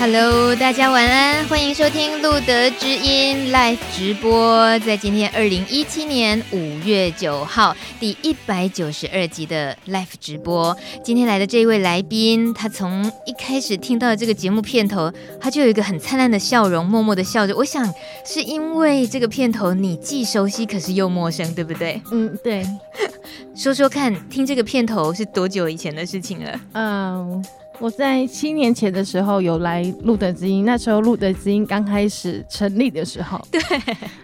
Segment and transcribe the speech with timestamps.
[0.00, 10.76] Hello，大家晚安，欢迎收听路德之音 Live 直播，在今天二零一七年五月九号第一百九十二集的 Live 直播。
[11.02, 17.56] 今天来的这一位来宾，他从一开始听到这个节目片头，他就有一个很灿烂的笑容，默默的笑着。
[17.56, 17.92] 我想
[18.24, 22.00] 是因为这个片头你既熟悉，可是又陌生，对不对？
[22.12, 22.64] 嗯，对。
[23.56, 26.60] 说说看，听这个片头是多久以前的事情了？
[26.74, 27.44] 嗯。
[27.80, 33.60] 我在七年前的时候有来露德知音，那时候露德知音刚开始成立的时候， 对，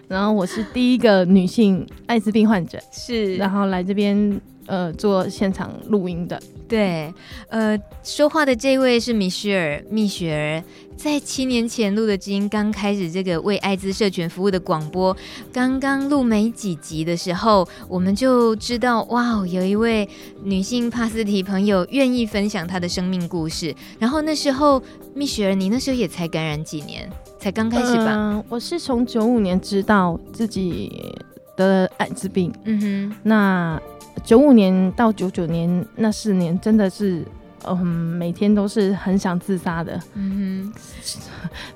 [0.09, 6.41] 然后我是第一个女性艾滋病患者，是，然后来这边呃做现场录音的。
[6.67, 7.13] 对，
[7.49, 10.63] 呃，说话的这位是米雪儿，蜜雪儿，
[10.97, 15.15] 在七年前录的知音刚开始这个为艾滋社群服务的广播，
[15.53, 20.09] 刚刚录没几集的时候，我们就知道，哇，有一位
[20.43, 23.71] 女性帕斯提朋友愿意分享她的生命故事。
[23.99, 24.81] 然后那时候，
[25.13, 28.05] 蜜雪儿，你那时候也才感染几年，才刚开始吧？
[28.05, 31.15] 呃、我是从九五年知道自己
[31.55, 33.79] 得艾滋病，嗯哼，那。
[34.23, 37.23] 九五年到九九年那四年，真的是，
[37.67, 39.99] 嗯，每天都是很想自杀的。
[40.13, 40.79] 嗯哼，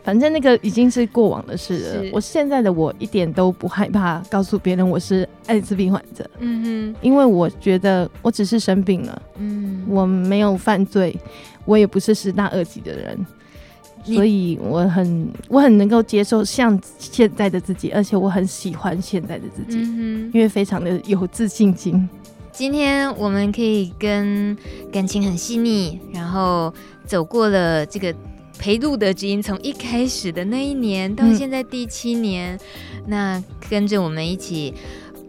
[0.04, 2.10] 反正那个已经是过往的事了。
[2.12, 6.28] 我现在的我一点都不害怕告诉别人我是艾滋病患者。
[6.40, 9.22] 嗯哼，因为我觉得我只是生病了。
[9.38, 11.16] 嗯，我没有犯罪，
[11.66, 13.26] 我也不是十大恶极的人。
[14.04, 22.08] 所以我很我很能够接受像现在的自己，而且我很喜欢现在的自己，嗯、因为非常的有自信心。
[22.52, 24.58] 今天我们可以跟
[24.92, 26.74] 感情很细腻，然后
[27.06, 28.14] 走过了这个
[28.58, 34.74] 陪路的知音从一开始的那一年到现在第七年，嗯、那跟着我们一起，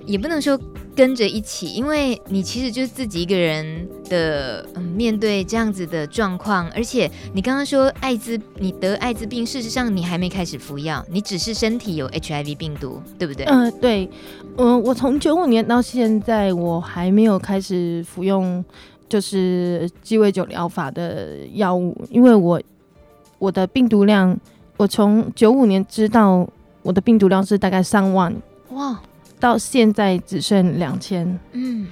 [0.04, 0.58] 也不能说。
[0.92, 13.46] 跟着一起，因为你其实就是自己一个人的，嗯，面对这样子的状况，而且你刚刚说艾滋，你得艾滋病，事实上你还没开始服药，你只是身体有 HIV 病毒，对不对？
[13.46, 14.10] 嗯、呃，对，
[14.58, 18.62] 嗯、呃，我从九五年到现在，我还没有开始服用
[19.08, 22.60] 就是鸡尾酒疗法的药物，因为我
[23.38, 24.36] 我的病毒量，
[24.76, 26.46] 我从九五年知道
[26.82, 28.34] 我的病毒量是大概三万，
[28.72, 29.00] 哇。
[29.40, 31.86] 到现在只剩两千，嗯，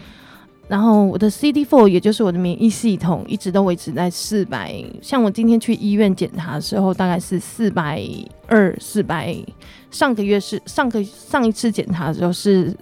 [0.69, 8.04] 然后我的 CD4 也就是我的免疫系统一直都维持在四百，像我今天去医院检查的时候，大概是四百
[8.47, 9.34] 二、四百，
[9.91, 12.76] 上个月是上个上一次检查的时候是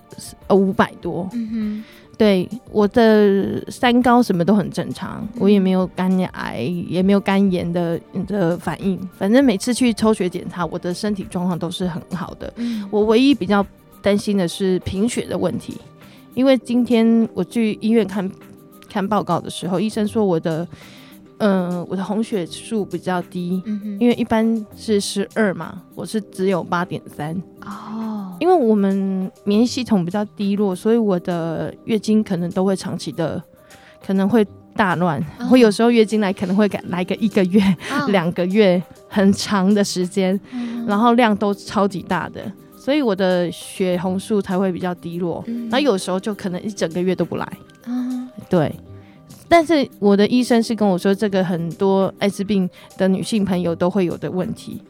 [0.49, 1.85] 呃五百多，嗯哼，
[2.19, 13.65] 对，我的三高什么都很正常，嗯、我也没有肝癌，也没有肝炎的的反应，反正每次去抽血检查，我的身体状况都是很好的，嗯，我唯一比较。
[14.07, 15.77] 担心的是贫血的问题，
[16.33, 18.31] 因为今天我去医院看
[18.89, 20.65] 看报告的时候，医生说我的，
[21.39, 23.61] 嗯、呃，我的红血数比较低，
[23.99, 27.35] 因为一般是十二嘛，我是只有八点三。
[27.63, 33.43] 哦，因为我们免疫系统比较低落，所以我的月经可能都会长期的，
[34.07, 34.47] 可能会
[34.77, 35.21] 大乱。
[35.41, 37.61] 哦、我有时候月经来可能会来个一个月、
[38.11, 42.41] 两、哦、个月，很长的时间，嗯、然后量都超级大的。
[42.87, 47.53] 所以我的血红素才会比较低落，然后有时候就可能一整个月都不来。
[47.87, 48.73] 嗯，对。
[49.49, 54.81] 但是我的医生是跟我说，这个很多艾滋病的女性朋友都会有的问题，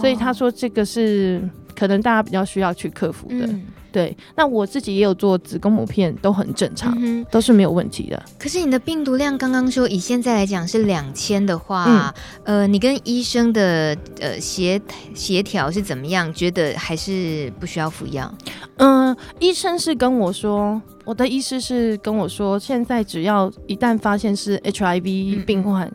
[0.00, 1.42] 所以他说这个是
[1.74, 3.48] 可能大家比较需要去克服的。
[3.92, 8.20] 对，那我自己也有做子宫膜片，都很正常，嗯、都是没有问题的。
[8.38, 12.12] 可是你的病毒量刚刚说以现在来讲是两千的话，
[12.44, 14.80] 嗯、呃，你跟医生的呃协
[15.14, 16.32] 协调是怎么样？
[16.32, 18.32] 觉得还是不需要服药？
[18.78, 25.94] 嗯、呃，医生是跟我说，我的意思是跟我说，现在只要一旦发现是 HIV 病患，嗯、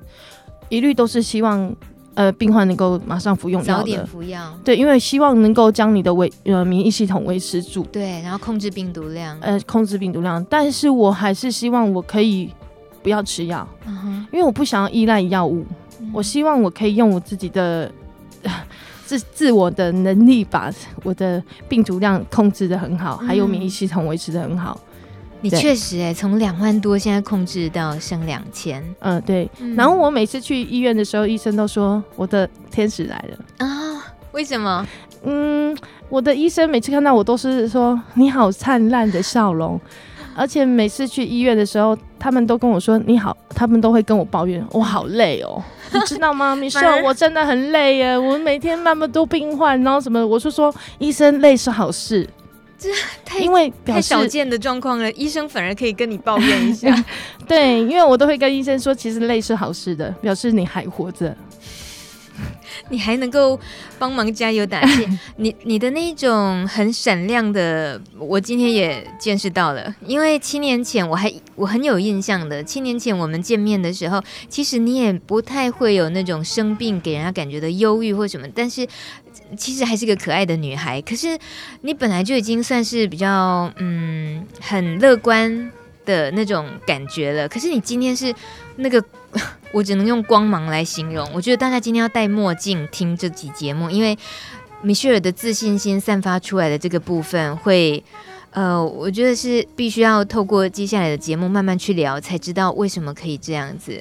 [0.70, 1.76] 一律都是希望。
[2.18, 4.52] 呃，病患能够马上服用药，早点服药。
[4.64, 7.84] 对，因为希望能够将你的维呃免疫系统维持住。
[7.92, 9.38] 对，然后控制病毒量。
[9.40, 12.50] 呃，控制病毒量，但是我还是希望我可以
[13.04, 15.64] 不要吃药，嗯、因为我不想要依赖药物。
[16.00, 17.92] 嗯、我希望我可以用我自己的
[19.06, 20.74] 自自我的能力，把
[21.04, 24.80] 我的病毒量控制的很好，嗯、还有免疫系统维持的很好。
[25.42, 29.50] 你确实哎、欸，从两万多现在控制到剩两千，嗯，对。
[29.76, 34.86] 然后我每次去医院的时候，医生都说我的天使来了啊，为什么？
[35.24, 35.78] 嗯，
[36.10, 39.80] 我的医生每次看到我都是说你好灿烂的笑容，
[40.36, 45.62] 而且每次去医院的时候，他们都跟我说你好，他们都会跟我抱怨我好累哦，
[45.92, 46.56] 你知道吗？
[46.62, 52.28] 你说我真的很累耶，我每天那么多病患，然后什么，我是说医生累是好事。
[52.80, 52.90] 这
[53.26, 57.04] 太因为太少见的状况了，医生反而可以跟你抱怨一下。
[57.48, 61.36] 对，因为我都会跟医生说，其实累是好事的，表示你还活着，
[62.90, 63.60] 你还能够
[64.00, 65.08] 帮忙加油打气。
[65.38, 69.94] 你你的那种很闪亮的，我今天也见识到了。
[70.06, 78.88] 因为七年前我还我很有印象的，七年前我们见面的时候，其实你也不太会有那种生病给人家感觉的忧郁或什么，但是。
[79.56, 81.38] 其实还是个可爱的女孩，可是
[81.82, 85.72] 你本来就已经算是比较嗯很乐观
[86.06, 87.48] 的那种感觉了。
[87.48, 88.34] 可是你今天是
[88.78, 89.04] 那个，
[89.72, 91.30] 我只能用光芒来形容。
[91.34, 94.18] 我觉得大家今天要戴墨镜听这集节目，因为
[94.82, 98.04] 米歇尔的自信心散发出来的这个部分会，
[98.52, 104.00] 呃，我觉得是必须要透过接下来的节目慢慢去聊，才知道为什么可以这样子。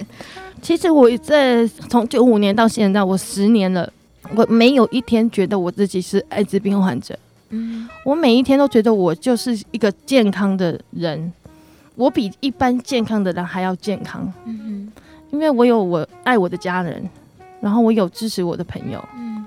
[0.62, 3.92] 其实我在从九五年到现在，我十年了。
[4.34, 7.16] 我没有一天觉得我自己是艾滋病患者，
[7.50, 11.32] 嗯，我每一天都觉得我就是一个健康的人，
[11.96, 15.02] 我比一般健康的人还要健康，嗯哼，
[15.32, 17.08] 因为我有我爱我的家人，
[17.60, 19.44] 然后我有支持我的朋友，嗯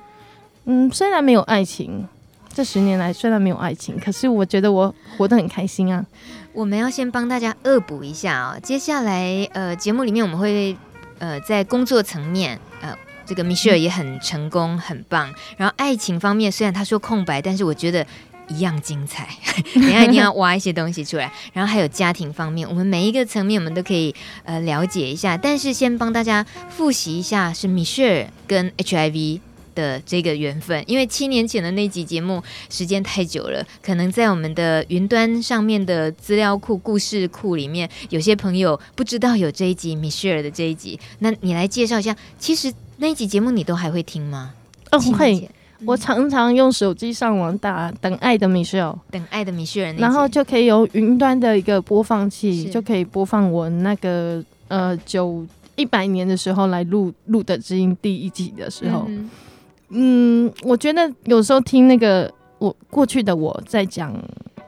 [0.66, 2.06] 嗯，虽然没有爱情，
[2.54, 6.06] 这十年来虽然没有爱情，可是我觉得我活得很开心啊。
[6.52, 10.76] 我们要先帮大家恶补一下啊，接下来呃节目里面我们会
[11.20, 12.94] 呃在工作层面呃。
[13.26, 15.32] 这个米歇尔也很成功，很棒。
[15.56, 18.04] 然后爱情方面，虽然他说空白，但是我觉得
[18.50, 19.28] 一样精彩。
[19.76, 21.32] 等下一定要挖一些东西出来。
[21.54, 24.14] 然后还有家庭方面，我们每一个层面我们都可以
[24.44, 25.38] 呃了解一下。
[25.38, 29.40] 但是先帮大家复习一下，是米歇尔跟 HIV
[29.76, 30.84] 的这个缘分。
[30.88, 41.00] 因为七年前的那集节目时间太久了，可能在我们的云端上面的资料库、故事库里面，有些朋友不知道有这一集米歇尔的这一集。
[41.20, 42.74] 那你来介绍一下，其实。
[43.02, 44.54] 那一集节目你都还会听吗？
[44.92, 45.50] 哦，会。
[45.86, 55.46] 我常常用手机上网打“等爱的米歇尔”，等爱的米歇尔，然后就可以有云端的一个播放器，就可以播放我那个呃九
[55.76, 59.06] 一百年的时候来录录的知音第一集的时候。
[59.08, 59.30] 嗯，
[59.90, 64.14] 嗯，我觉得有时候听那个我过去的我在讲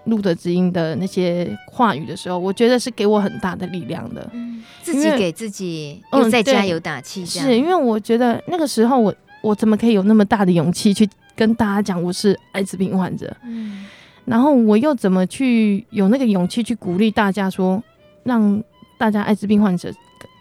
[0.05, 4.29] 录的知音的那些话语的时候，我觉得是给我很大的力量的。
[4.33, 4.49] 嗯
[4.83, 13.35] 自己给自己又在加油打气，是因为我觉得那个时候我我怎么可以有那么大的勇气去跟大家讲我是艾滋病患者？
[13.43, 13.85] 嗯，
[14.25, 17.81] 然后我又怎么去有那个勇气去鼓励大家说，
[18.23, 18.63] 让
[18.97, 19.91] 大家艾滋病患者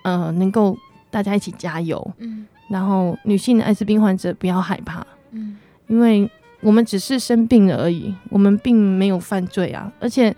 [0.05, 0.77] 呃能够
[1.11, 5.57] 大家一起加油，嗯，然后女性的艾滋病患者不要害怕，嗯，
[5.89, 6.31] 因为
[6.61, 10.35] 我们只是生病了而已，我们并没有犯罪啊，而且。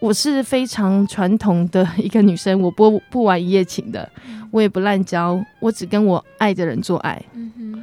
[0.00, 4.06] 我是非常传统的一个女生，我不不玩一夜情的，
[4.50, 7.22] 我也不滥交，我只跟我爱的人做爱。
[7.32, 7.82] 嗯哼，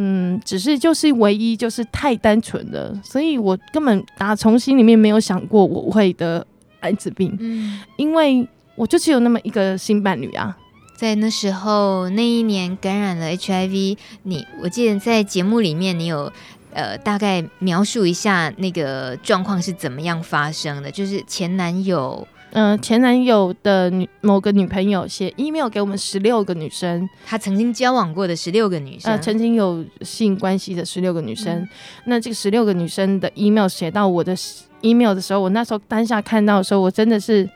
[0.00, 6.46] 嗯，只是就是唯一就是太单纯了，所以我根本打从心里面没有想过我会得
[6.80, 7.36] 艾滋病。
[7.38, 10.56] 嗯，因为我就只有那么一个新伴侣啊，
[10.96, 16.32] 在那时候那一年感染了 HIV，你我记得在节目里面你有。
[16.72, 20.88] 呃，大概描述一下那个状况是怎么样发生的？
[20.88, 31.54] 就是前男友，嗯、呃，前男友的女某个女朋友写 email 给我们十六个女生，他曾经交往过的十六个女生，呃，曾经有性关系的十六个女生。
[31.58, 31.68] 嗯、
[32.06, 34.34] 那这个十六个女生的 email 写到我的
[34.80, 37.48] email 的时候，我那时候当下看到的时候，我真的是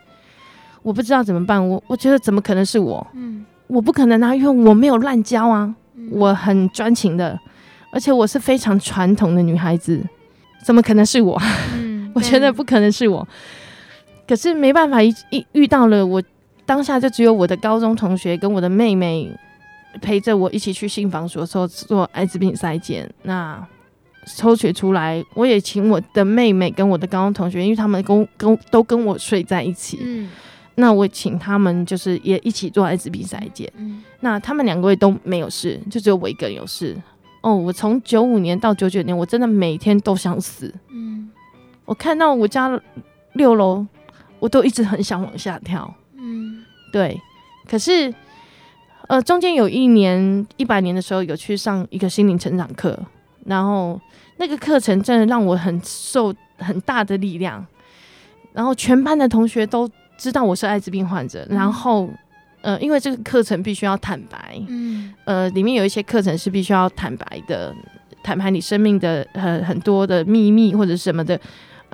[0.82, 1.68] 我不知道怎么办。
[1.68, 3.06] 我我觉得怎么可能是我？
[3.14, 7.38] 嗯，我不可能啊，因为我没有滥交啊，嗯、我很专情的。
[7.90, 10.02] 而且我是非常传统的女孩子，
[10.64, 11.40] 怎么可能是我？
[11.74, 13.26] 嗯、 我觉得不可能是我。
[14.26, 16.22] 可是没办法，一一遇到了我，
[16.64, 19.30] 当下就只有我的高中同学跟我的妹妹
[20.00, 23.08] 陪着我一起去信访所做做艾滋病筛检。
[23.22, 23.66] 那
[24.36, 29.98] 抽血出来，我也请我的妹妹跟我的高中同学，因为他们跟跟都跟我睡在一起。
[30.00, 30.30] 嗯、
[30.76, 33.70] 那我请他们就是也一起做艾滋病筛检。
[33.76, 36.96] 嗯、那他们两个都没有事，就只有我一个人有事。
[37.42, 40.74] 哦，我从九五年到九九年，我真的每天都想死。
[40.88, 41.30] 嗯，
[41.84, 42.80] 我看到我家
[43.34, 43.86] 六楼，
[44.44, 45.90] 我都一直很想往下跳。
[46.18, 47.18] 嗯，对。
[47.66, 48.12] 可是，
[49.08, 52.94] 呃，中间有一年一百年的时候，有去上一个心灵成长课，
[53.46, 53.98] 然后
[54.36, 57.66] 那个课程真的让我很受很大的力量。
[58.52, 62.10] 然后全班的同学都知道我是艾滋病患者，然后。
[62.60, 67.74] 呃，因为这个课程必须要坦白，嗯，呃，里面有一些课程是必须要坦白的，
[68.22, 71.38] 坦白你生命的很很多的秘密或者什么的。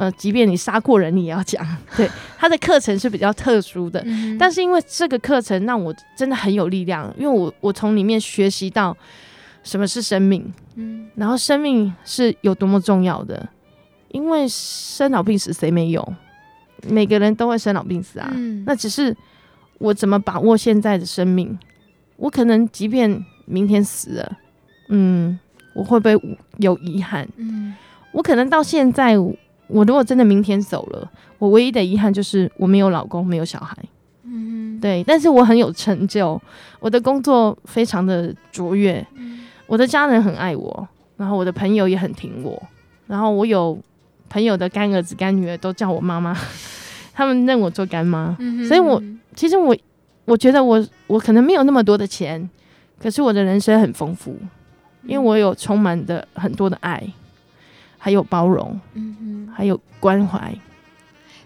[0.00, 1.62] 呃，即便你杀过人，你也要讲。
[1.95, 8.97] 对，他的课程是比较特殊的，嗯、但是因为这个课程让我真的很有力量，因为我我从里面学习到
[9.62, 13.47] 什么是生命，嗯，然后生命是有多么重要的，
[14.09, 16.14] 因为生老病死谁没有？
[16.88, 19.14] 每个人都会生老病死啊，嗯、那只是
[19.76, 21.59] 我怎么把握现在的生命？
[22.16, 24.38] 我可能即便明天死了，
[24.88, 25.38] 嗯，
[25.75, 26.19] 我会不会
[26.57, 27.28] 有遗憾？
[27.37, 27.75] 嗯，
[28.12, 29.14] 我可能到现在。
[29.70, 33.76] 我如果真的明天走了，我唯一的遗憾就是我没有老公，没有小孩。
[34.24, 36.40] 嗯，对，但是我很有成就，
[36.78, 42.62] 我的工作非常的卓越，嗯、我的家人很爱我，然后我的朋友也很挺我，
[43.06, 43.78] 然后我有
[44.28, 46.36] 朋友的干儿子干女儿都叫我妈妈，
[47.12, 49.02] 他们认我做干妈，嗯、所以我
[49.34, 49.76] 其实我
[50.24, 52.48] 我觉得我我可能没有那么多的钱，
[53.00, 54.36] 可是我的人生很丰富，
[55.04, 57.02] 因为我有充满的很多的爱。
[58.02, 60.52] 还有包容，嗯哼，还有关怀，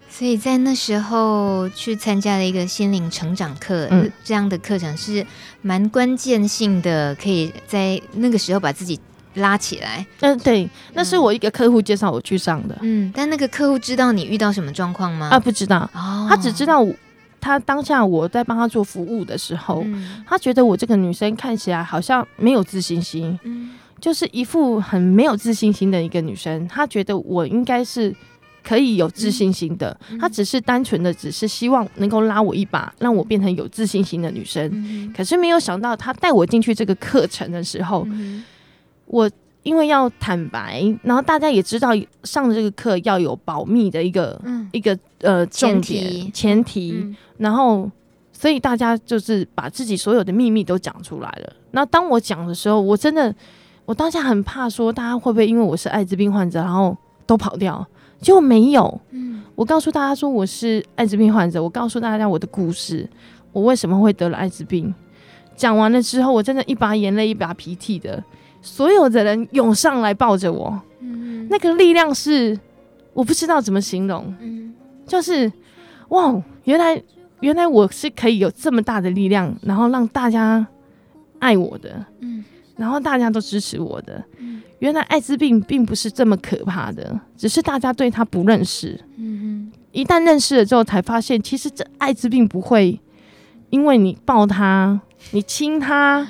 [0.09, 5.27] 所以在那时候去参加了一个心灵成长课，嗯、这样的课程是
[5.61, 8.97] 蛮关键性的，可以在那个时候把自己
[9.33, 10.07] 拉起来。
[10.21, 12.77] 嗯、呃，对，那是我一个客户介绍我去上的。
[12.81, 15.27] 嗯，但那个客户知道你遇到什么状况吗？
[15.29, 16.87] 啊，不知道，哦、他只知道
[17.41, 23.37] 他当下我在帮他做服务的时候，嗯、他觉得我这个女生看起来好像没有自信心。
[23.43, 23.71] 嗯。
[24.01, 28.13] 就是一副很没有自信心的一个女生，她觉得我应该是
[28.63, 34.69] 可以有自信心的，嗯、她只是单纯的只是希望能够拉我一把，让我变成有自信心的女生。
[34.73, 38.43] 嗯、可是没有想到，她带我进去这个课程的时候，嗯、
[39.05, 39.31] 我
[39.63, 41.91] 因为要坦白，然后大家也知道
[42.23, 47.89] 上这个课要有保密的一个、嗯、一个呃重点前提，然后
[48.31, 51.53] 所以大家就是把自己所有的秘密都讲出来了。
[51.71, 53.33] 那当我讲的时候，我真的。
[53.85, 57.85] 我当下很怕说，大家会不会因为我是艾滋病患者，然后都跑掉？
[58.19, 58.99] 结果没有。
[59.11, 63.07] 嗯，我告诉大家说我是艾滋病患者，我告诉大家我的故事，
[63.51, 64.93] 我为什么会得了艾滋病。
[65.55, 68.23] 讲完了之后，我真的一把眼泪一把鼻涕的，
[68.61, 70.81] 所有的人涌上来抱着我。
[70.99, 72.59] 嗯，那个力量是
[73.13, 74.35] 我不知道怎么形容。
[74.39, 74.73] 嗯，
[75.05, 75.51] 就是
[76.09, 76.99] 哇，原来
[77.41, 80.65] 原来我是可以有这么大的力量，然后让大家
[81.37, 82.03] 爱我的。
[82.21, 82.43] 嗯。
[82.75, 88.99] 然后大家都支持我的，嗯、原来艾滋病并不是这么可怕的，只是大家对他不认识。
[89.17, 92.99] 嗯、哼一旦认识了之后，才发现其实这艾滋病不会
[93.69, 94.99] 因为你抱他、
[95.31, 96.27] 你亲他。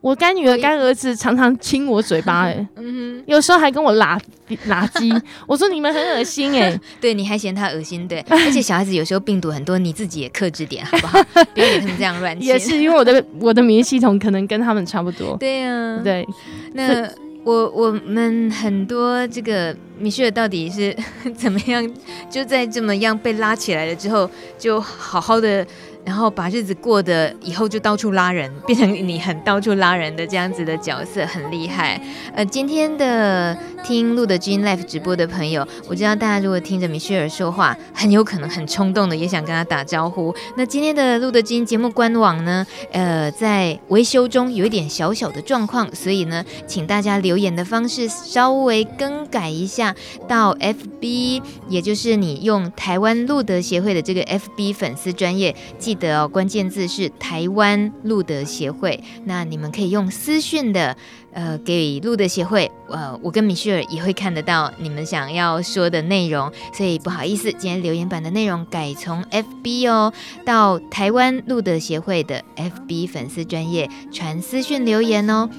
[0.00, 4.18] 我干女儿、干儿子常常亲我嘴巴，哎， 嗯哼，有时候还跟我拉
[4.66, 5.12] 拉鸡。
[5.46, 8.20] 我说你们很恶心，哎，对，你还嫌他恶心，对。
[8.28, 11.22] 而且小孩子有时候病毒很多，你自己也克制点，好不好？
[11.52, 12.48] 不要给他们这样乱亲。
[12.48, 15.36] 也是因为我的我的免疫系统可能跟他们差不多。
[15.38, 16.26] 对呀，对。
[16.74, 17.08] 那
[17.44, 20.94] 我我们很多这个米歇尔到底是
[21.34, 21.88] 怎么样？
[22.30, 25.66] 就在这么样被拉起来了之后，就好好的。
[26.08, 32.00] 然后把日子过得以后就到处拉人，变成你很到处拉人的这样子的角色，很厉害。
[32.34, 40.34] 呃，今天的听露的基因 Life 直播的朋友，我知道大家如果听着米歇尔说话，很有可能很冲动的也想跟他打招呼。
[40.56, 49.94] 那今天的露的基因节目官网呢，呃，在维修中有一点小小的状况，所以呢，请大家留言的方式稍微更改一下，
[50.26, 55.97] 到 FB，也就是你用台湾路德协会的这个 FB 粉丝专业记。
[55.98, 60.96] 的、哦、关键字是台湾路德协会，那你们可以用私讯的，
[61.32, 70.12] 呃，给路德协会，呃，我跟米歇尔也会看得到你们想要说的内容，所以不好意思，今天留言板的内容改从 FB 哦，
[70.44, 75.50] 到台湾路德协会的 FB 粉丝专业传私讯留言哦，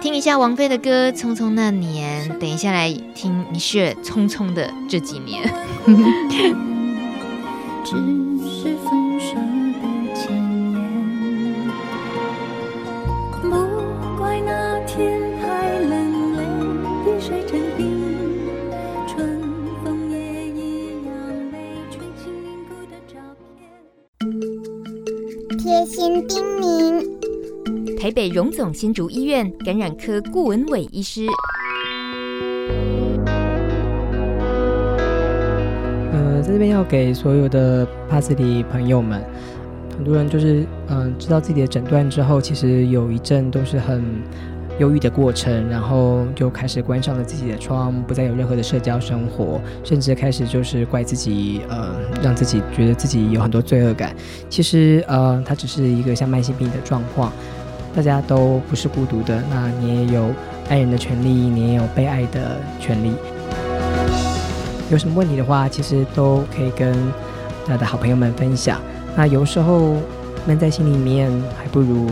[0.00, 5.42] 听一下王菲的歌《匆匆那年》，等一下来听米歇尔《匆匆的这几年》。
[25.66, 27.04] 贴心叮咛：
[27.98, 31.26] 台北荣总新竹医院感染科顾文伟医师。
[36.12, 39.20] 呃，在这边要给所有的帕斯里朋友们，
[39.96, 44.04] 很多人就是嗯、呃，知道自己的诊断之后，其实有一阵都是很。
[44.78, 54.14] 忧郁的过程，然后就开始关上了自己的窗，不再有任何的社交生活，甚至开始就是怪自己，呃，让自己觉得自己有很多罪恶感。
[54.50, 57.32] 其实，呃，它只是一个像慢性病的状况，
[57.94, 59.42] 大家都不是孤独的。
[59.50, 60.26] 那你也有
[60.68, 63.12] 爱人的权利，你也有被爱的权利。
[64.90, 66.94] 有什么问题的话，其实都可以跟
[67.66, 68.80] 他的好朋友们分享。
[69.16, 69.94] 那有时候
[70.46, 72.06] 闷在心里面，还不如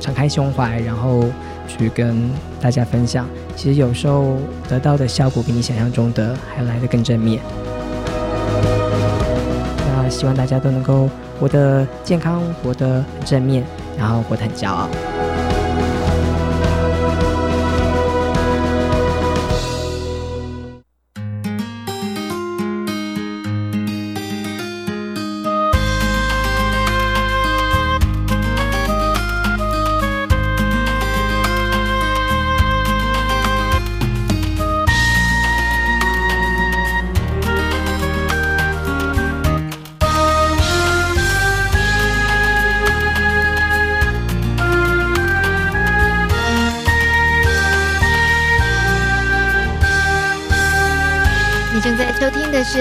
[0.00, 1.24] 敞开胸怀，然后
[1.68, 2.28] 去跟
[2.60, 3.28] 大家分享。
[3.54, 4.36] 其实有时候
[4.68, 7.40] 得到的效果比你想象中的还来得更正面。
[9.86, 11.08] 那希望大家都能够
[11.38, 13.62] 活得健康，活得很正面，
[13.96, 14.88] 然后活得很骄傲。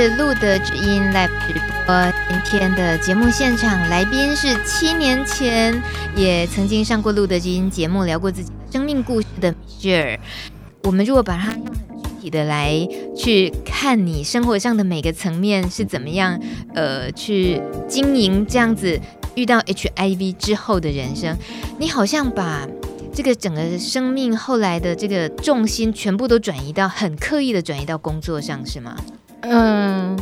[0.07, 1.53] 是露德知音 Live 直
[1.85, 5.83] 播，今天的节目现场来宾是七年前
[6.15, 10.19] 也曾经上过露德知音节目聊过自己生命故事的米歇尔。
[10.83, 12.87] 我们如果把它用很具体的来
[13.17, 16.39] 去看你生活上的每个层面是怎么样，
[16.73, 18.97] 呃，去经营这样子
[19.35, 21.35] 遇到 HIV 之后的人生，
[21.79, 22.65] 你好像把
[23.13, 28.95] 这个整个生命后来的这个重心全部都转移到很刻意的转移到工作上，是吗？
[29.49, 30.19] 嗯，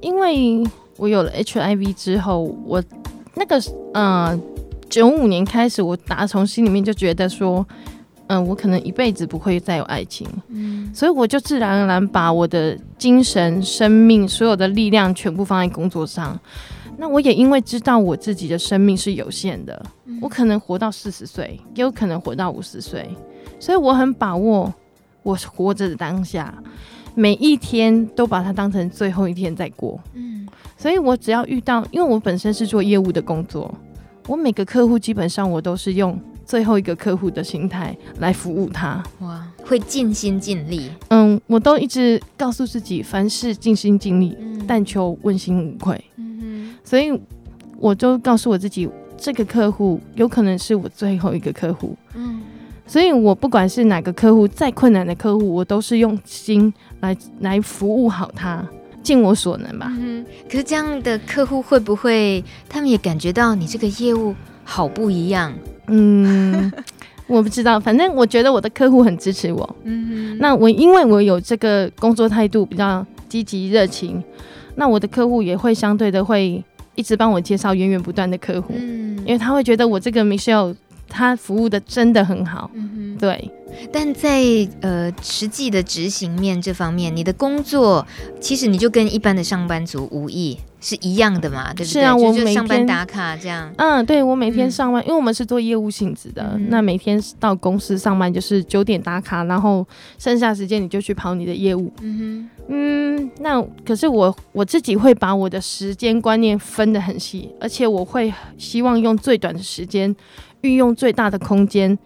[0.00, 0.62] 因为
[0.96, 2.82] 我有了 HIV 之后，我
[3.34, 3.60] 那个
[3.94, 4.40] 嗯，
[4.90, 7.66] 九五年开始，我打从心里面就觉得说，
[8.26, 16.38] 嗯，我可能一辈子不会再有爱情，嗯，所以我就自然而然把我的精神、生命所有的力量全部放在工作上。
[16.96, 19.84] 那我也因为知道我自己的生命是有限的，
[20.20, 23.08] 我可能活到四十岁，也有可能活到五十岁，
[23.58, 24.72] 所以我很把握
[25.24, 26.54] 我活着的当下。
[27.14, 30.46] 每一天都把它当成最后一天在过，嗯，
[30.76, 33.72] 所以我只要遇到，因为我本身是做业务的工作，
[34.26, 47.12] 我每个客户基本上我都是用最后一个客户的心态来服务他，哇，会尽心尽力，嗯，我都一直告诉自己，凡事尽心尽力，嗯，但求问心无愧，嗯，所以
[47.78, 52.40] 我就告诉我自己，这个客户有可能是我最后一个客户，嗯。
[52.86, 58.62] 所以，我不管是哪个客户，再困难的客户，我都是用心来来服务好他，
[59.02, 59.90] 尽我所能吧。
[59.98, 65.52] 嗯，可是这样的客户会不会，他们也感觉到你这个业务好不一样？
[65.88, 66.70] 嗯，
[67.26, 69.76] 我不知道，反正我觉得我的客户很支持我。
[69.84, 74.22] 嗯，那我因为我有这个工作态度比较积极热情，
[74.76, 76.62] 那我的客户也会相对的会
[76.94, 78.74] 一直帮我介绍源源不断的客户。
[78.76, 80.74] 嗯，因为他会觉得我这个 Michelle。
[81.14, 83.50] 他服务的真的很好，嗯哼，对。
[83.92, 84.40] 但在
[84.82, 88.06] 呃实际的执行面这方面，你的工作
[88.40, 92.00] 其实你就跟一般的上班族无异，是一样的嘛，对不对？
[92.00, 93.72] 是啊，我每天上班打卡这样。
[93.76, 99.84] 嗯，对，我每天上班，嗯、因为我们是做业务性质的，嗯、那每天到公司上班就是九点打卡，然后
[100.18, 101.92] 剩下时间你就去跑你的业务。
[102.00, 110.14] 嗯哼，嗯，那可是我我自己会把我的时间观念分得很细，而且我会希望用最短的时间。
[110.64, 111.96] 运用最大的空间、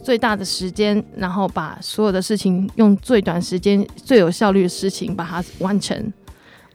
[0.00, 6.12] 最大的时间，然后把所有的事情用最短时间、最有效率的事情把它完成。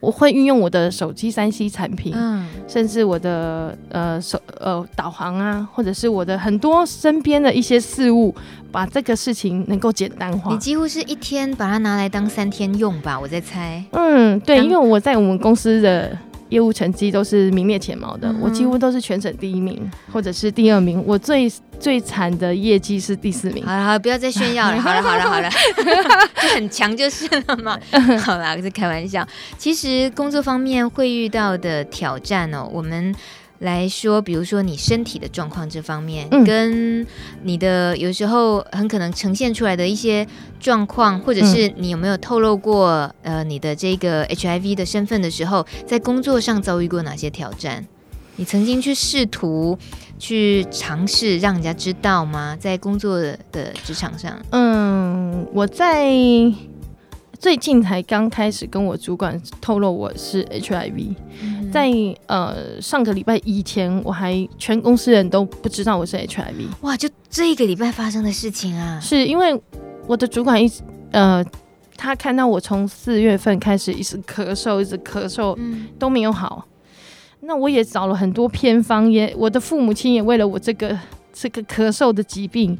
[0.01, 8.33] 我会运用我的手机三 C 产品，嗯，甚至我的呃手呃导航啊，或者是我的很多身边的一些事物，
[8.71, 10.53] 把这个事情能够简单化。
[10.53, 13.19] 你几乎是一天把它拿来当三天用吧？
[13.19, 13.83] 我在猜。
[13.91, 16.17] 嗯，对，因为我在我们公司的。
[16.49, 21.03] 业务成绩都是名列前茅的，嗯、我几乎都是全省第一名，或者是第二名。
[21.05, 23.65] 我最最惨的业绩是第四名。
[23.65, 24.81] 好了好了，不要再炫耀了。
[24.81, 25.49] 好了好了好了，
[26.41, 27.79] 就很强就是了嘛。
[28.25, 29.25] 好啦，是开玩笑。
[29.57, 33.13] 其实工作方面会遇到的挑战哦，我们。
[33.59, 37.05] 来说，比如说你身体的状况这方面，嗯、跟
[37.43, 40.25] 你的有时候很可能呈现出来的一些
[40.59, 47.85] 状况，或者是你有没有透露过，呃，你的这个 HIV 的身份的时候，在工作上遭遇过哪些挑战？
[48.37, 49.77] 你曾经去试图
[50.17, 52.55] 去尝试让人家知道吗？
[52.57, 56.09] 在工作的职场上，嗯，我在。
[57.39, 61.89] 最近才刚开始跟我主管透露我是 HIV，嗯、在
[62.27, 66.67] 呃上个礼拜以前，我还全公司人都不知道我是 HIV。
[66.81, 68.99] 哇，就这一个礼拜发生的事情啊！
[69.01, 69.57] 是因为
[70.05, 71.41] 我的主管一直呃，
[71.95, 76.67] 他看到我从四月份开始一直咳嗽，一直咳嗽，嗯、都没有好。
[77.39, 80.99] 那我也找了很多偏方，也我的父母亲也为了我这个
[81.31, 82.77] 这个咳嗽的疾病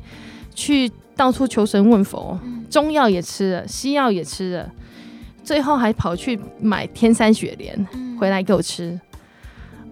[0.54, 0.92] 去。
[1.20, 4.72] 到处求神问佛，中药也吃了，西药也吃了，
[5.44, 8.98] 最后还跑去买天山雪莲回来给我吃。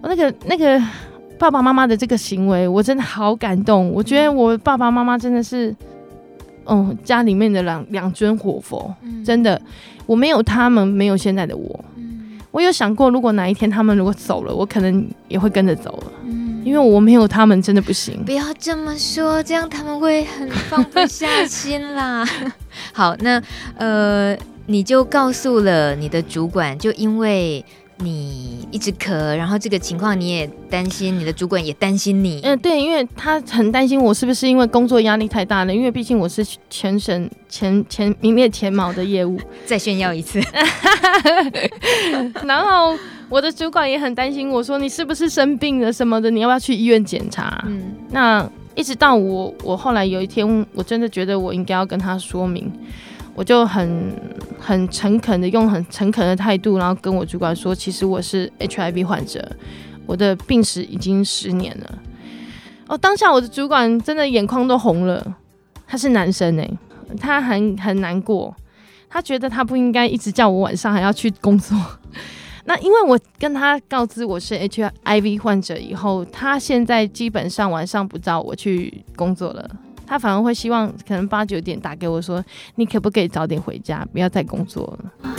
[0.01, 0.81] 那个那个
[1.37, 3.91] 爸爸妈妈的这个行为，我真的好感动。
[3.91, 5.75] 我觉得我爸爸妈妈真的是，
[6.65, 9.61] 嗯，家里面的两两尊活佛，真的，
[10.05, 11.83] 我没有他们，没有现在的我。
[12.51, 16.11] 我有想过，如果哪一天他们如果走了，我可能也会跟着走了。
[16.67, 18.21] 因为我没有他们，真的不行。
[18.25, 22.27] 不要这么说，这样他们会很放不下心啦。
[22.91, 23.41] 好，那
[23.77, 27.63] 呃，你就告诉了你的主管，就因为。
[27.99, 32.39] 你一直咳，然后这个情况你也担心，你的主管也担心你。
[32.43, 39.39] 嗯，对，因为他很担心我是不是因为工作压力太大了，因为毕竟我是全省前前名列前茅的业务。
[39.65, 40.39] 再炫耀一次。
[42.45, 42.95] 然后
[43.29, 47.63] 我的主管也很担心我说，你是不是生病了什么的，你要不要去医院检查？
[47.67, 52.71] 嗯，那一直到我我后来有一天，我真的觉得我应该要跟他说明。
[53.37, 54.11] 我就很
[54.59, 59.47] 很诚恳的用很诚恳的态度，然后跟我主管说，其实我是 HIV 患者，
[60.07, 61.99] 我的病史已经十年了。
[62.87, 65.35] 哦，当下我的主管真的眼眶都红了，
[65.85, 66.67] 他是男生哎，
[67.19, 68.55] 他很很难过，
[69.07, 71.77] 他觉得他不应该一直叫我晚上还要去工作。
[72.65, 79.69] 那因为我跟他告知我是 HIV 患者以后，他现在基本上晚上不找我去工作了。
[80.07, 82.43] 他反而会希望可能八九点打给我说，
[82.75, 85.35] 你可不可以早点回家，不要再工作了。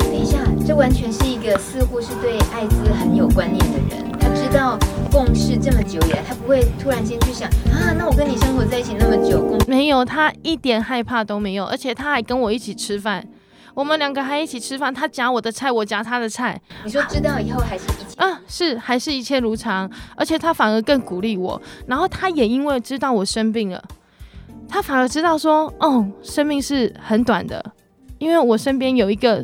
[0.00, 4.10] 等一下，这完全是一个似乎是对艾滋很有观念的人。
[4.18, 4.78] 他知道
[5.10, 13.26] 共事这么久以来，他不会突然间去想啊，那我跟你生活在一起那么久，没有，他一点害怕都没有，而且他还跟我一起吃饭。
[13.80, 16.60] 我们两个还一起吃饭，他夹我的菜，我夹他的菜。
[16.84, 18.14] 你说知道以后还是一切？
[18.22, 21.60] 啊，是还是一切如常，而且他反而更鼓励我。
[21.86, 23.82] 然后他也因为知道我生病了。
[24.68, 27.72] 他反而知道说，哦，生命是很短的，
[28.18, 29.42] 因为我身边有一个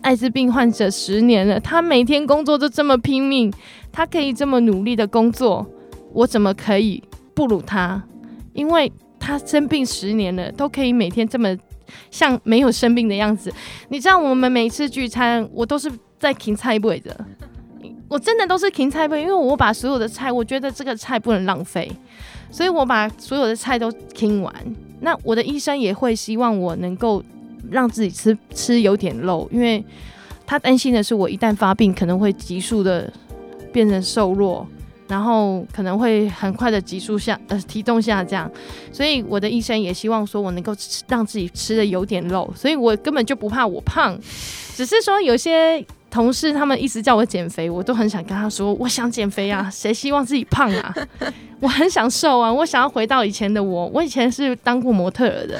[0.00, 3.52] 艾滋病患者十年了，他每天工作都这么拼命，
[3.92, 5.66] 他可以这么努力的工作，
[6.14, 8.02] 我怎么可以不如他？
[8.54, 11.54] 因为他生病十年了，都可以每天这么
[12.10, 13.52] 像没有生病的样子。
[13.88, 17.24] 你知道，我们每次聚餐，我都是在芹菜位的，
[18.08, 21.90] 我真的都是芹菜位，因为我把所有的菜，我觉得这个菜不能浪费。
[22.50, 24.54] 所以我把所有的菜都听完，
[25.00, 27.20] 那我的医生也会希望我能够
[27.68, 29.84] 让自己吃吃有点肉，因为
[30.46, 33.12] 他担心的是我一旦发病可能会急速的
[33.72, 34.64] 变成瘦弱，
[35.06, 38.50] 然后可能会很快的急速下呃体重下降，
[38.92, 44.18] 所以我的医生也希望说我能够吃让自己吃的有点肉，所以我根本就不怕我胖，
[44.74, 50.94] 只是说有些同事他们一直叫我减肥，我都很想跟他说我想减肥啊， 谁希望自己胖啊？
[51.60, 53.86] 我很想瘦啊，我想要回到以前的我。
[53.88, 55.58] 我以前是当过模特儿的，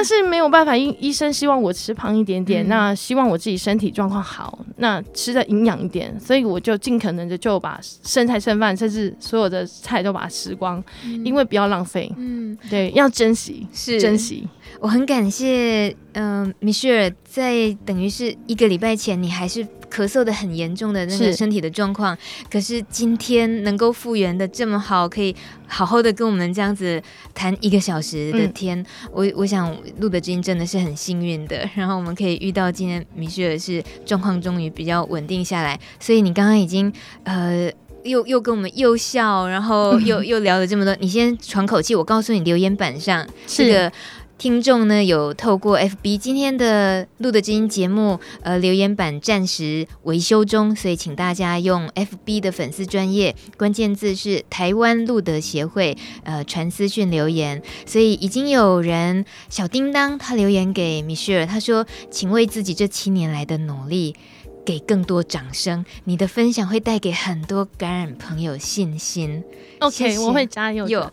[0.00, 12.10] 但是没有办法，医医生希望我吃胖一点点，嗯、那希望我自己身体状况好，那吃的营养一点，所以我就尽可能的就把剩菜剩饭，甚至所有的菜都把它吃光，嗯、因为不要浪费。
[12.16, 14.48] 嗯，对，要珍惜，是珍惜。
[14.80, 19.66] 我很感谢，嗯、呃，米歇尔在等于是一个礼拜前，你还是。
[19.90, 25.34] 咳嗽的很严重的那个身体的状况，是，可是今天能够复原的这么好，可以
[25.66, 27.02] 好好的跟我们这样子
[27.34, 36.92] 谈一个小时的天，嗯、我我想录的今天真的是很幸运的， 然后我们可以遇到今天米歇尔是状况终于比较稳定下来，所以你刚刚已经
[37.24, 37.70] 呃
[38.04, 43.66] 又又跟我们又笑，然后又 又聊了这么多，你先喘口气，我告诉你留言板上是。
[43.66, 43.92] 这个。
[44.40, 57.60] 听众呢有透过 FB 今天的录的这音节目，呃，留言板暂时维修中，所以请大家用 FB 的粉丝专业，关键字是台湾路德协会，呃，传私讯留言。
[57.84, 64.16] 所以已经有人小叮当他留言给米歇尔，他说：“请为自己这七年来的努力。”
[64.64, 69.42] 给更多掌声，你的分享会带给很多感染朋友信心。
[69.80, 70.86] OK，谢谢我会加油。
[70.88, 71.10] 有，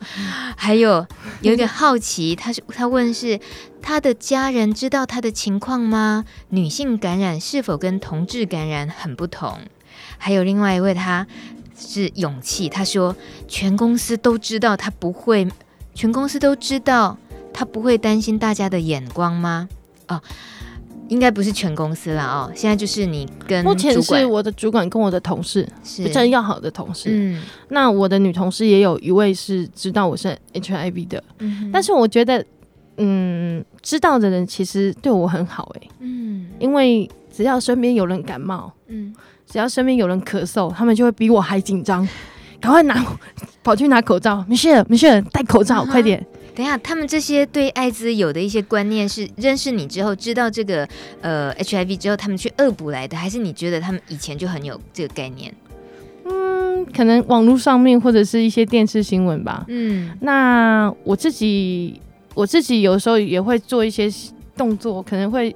[0.55, 1.05] 还有
[1.41, 3.39] 有一个好奇，他 是他问是
[3.81, 6.25] 他的家人知道他的情况吗？
[6.49, 9.59] 女性感染是否跟同志感染很不同？
[10.17, 11.25] 还有另外一位，他
[11.77, 13.15] 是勇气，他说
[13.47, 15.47] 全公司都知道他不会，
[15.95, 17.17] 全公司都知道
[17.53, 19.69] 他不会担心大家的眼光吗？
[20.07, 20.21] 哦。
[21.09, 27.09] 应该不是全公司了哦，现在就是你跟目前是我的主管跟我的同事是真要好的同事。
[27.11, 32.45] 嗯，那我的女同事也有一位是知道我是 HIV 的，嗯，但是我觉得，
[32.97, 35.89] 嗯，知道的人其实对我很好哎、欸。
[35.99, 39.13] 嗯，因为只要身边有人感冒，嗯，
[39.45, 42.07] 只要身边有人咳嗽，他们就会比我还紧张。
[42.59, 43.17] 赶快拿
[43.63, 46.25] 跑去拿口罩，Michelle，Michelle 戴口罩，快点。
[46.55, 50.87] 等一下，他们这些对艾滋有的一些观念是认识你之后知道这个
[51.21, 55.53] 呃 HIV 之后，他们去恶补来的，还是你觉得他们以前就很有这个概念？
[56.25, 59.65] 嗯，可能网络上面或者是一些电视新闻吧。
[59.67, 62.01] 嗯，那我自己
[62.33, 64.09] 我自己有时候也会做一些
[64.55, 65.55] 动作，可能会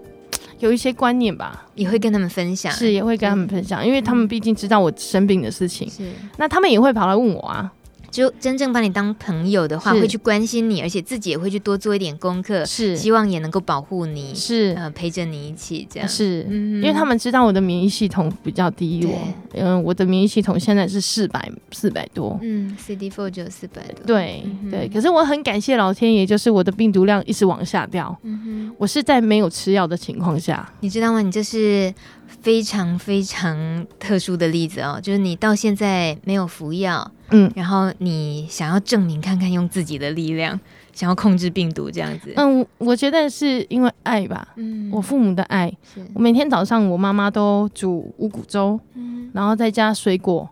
[0.62, 6.12] 有一些观念吧，也会跟他们分享，是也会跟他们分享，因为他们毕竟知道我生病的事情，是。
[6.38, 7.72] 那他们也会跑来问我啊。
[8.12, 12.96] 就真正把你当朋友的话，会去关心你，而且自己也会去多做一点功课，是。
[12.96, 14.76] 希望也能够保护你，是。
[14.78, 19.18] 呃陪着你一起这样，是，因为他们知道我的免疫系统比较低，我，
[19.54, 31.22] 嗯，我的免疫系统现在是四百四百多，嗯，CD4 就四百多，对对，可是我很感谢老天爷，就是我的病毒量一直往下掉，嗯哼，我是在没有吃药的情况下，你知道吗？
[31.22, 31.94] 你这是
[32.42, 37.10] 非常非常特殊的例子哦，就是你到现在没有服药。
[37.30, 40.60] 嗯，然后你想要证明看看，用自己的力量
[40.92, 42.34] 想要控制病毒这样子。
[42.36, 44.46] 嗯，我觉得是因为爱吧。
[44.58, 45.72] 嗯，我父母的爱。
[45.94, 50.50] 是我每天早上我妈妈都煮五谷粥，嗯，然后再加水果，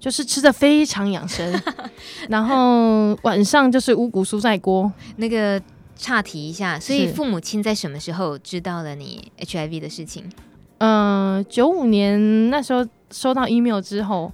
[0.00, 1.62] 就是吃的非常养生。
[2.28, 4.90] 然后晚上就是五谷蔬菜锅。
[5.18, 5.62] 那个
[5.96, 10.24] 岔题一下，所以父母亲在什么时候知道了你 HIV 的事情？
[10.78, 14.32] 嗯，九五年那时候收到 email 之后。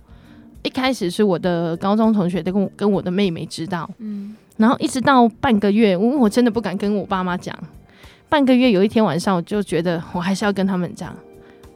[0.66, 7.54] 一开始是我的高中同学都跟我跟我的妹妹知道，嗯，然后一直到半个月，我我真的不敢跟我爸妈讲。
[8.30, 11.14] 半个月有一天晚上，我就觉得我还是要跟他们讲，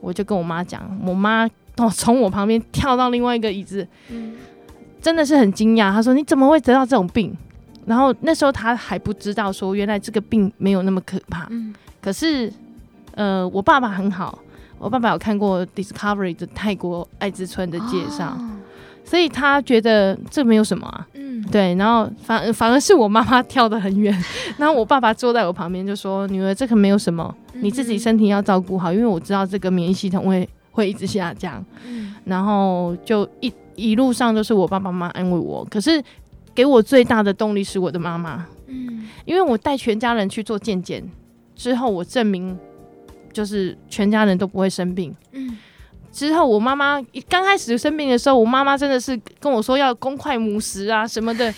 [0.01, 4.37] 我就跟我妈讲，我妈哦从我旁边跳到另外一个椅子，嗯，
[5.03, 5.93] 真的是很惊讶。
[5.93, 7.37] 她说：“你怎么会得到这种病？”
[7.85, 11.47] 然后那时候她还不知道说原来这个病没有那么可怕。
[11.51, 12.51] 嗯，可是
[13.15, 14.39] 呃，我爸爸很好，
[14.79, 18.29] 我爸爸有看过 Discovery 的泰国艾滋村的介绍。
[18.29, 18.51] 哦。
[19.05, 24.15] 所以他觉得这没有什么啊，嗯，对，然后反反而是我妈妈跳得很远，
[24.59, 36.05] 然后我爸爸坐在我旁边就说：“女儿，这可没有什么，你自己身体要照顾好，因为我知道这个免疫系统会会一直下降。”嗯，然后就一一路上都是我爸爸妈妈安慰我，可是
[36.55, 41.03] 给我最大的动力是我的妈妈，嗯，因为我带全家人去做健检
[41.57, 42.55] 之后，我证明
[43.33, 45.57] 就是全家人都不会生病，嗯。
[46.11, 51.53] 之后，我妈妈一刚开始生病的时候，我妈妈真的是跟我说要公筷母食啊什么的。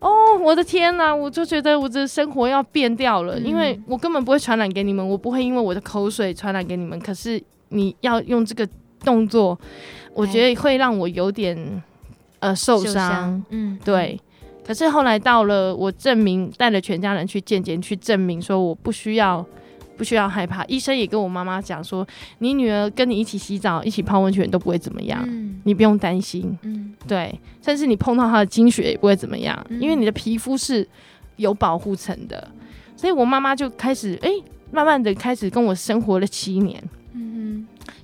[0.00, 1.14] 哦，我的天哪！
[1.14, 6.98] 我就觉得我的生活要变掉了，因为我根本不会传染给你们，我不会因为我的口水传染给你们。
[6.98, 8.68] 可是你要用这个
[9.04, 9.58] 动作，
[10.12, 11.82] 我觉得会让我有点
[12.40, 13.42] 呃受伤。
[13.50, 14.20] 嗯，对。
[14.66, 19.46] 可是后来到了，我证明带了全家人去健检，去证明说我不需要。
[20.02, 22.04] 不需要害怕，医生也跟我妈妈讲说，
[22.38, 26.58] 你女儿跟你一起洗澡、一起泡温泉都不会怎么样，嗯、你不用担心。
[26.62, 30.84] 嗯，对，甚至你碰到她的经血也不会怎么样，嗯、因为你的皮肤是
[31.36, 32.50] 有保护层的。
[32.96, 36.82] 所以我妈妈就开始，哎、欸，慢慢的开始跟我生活了七年。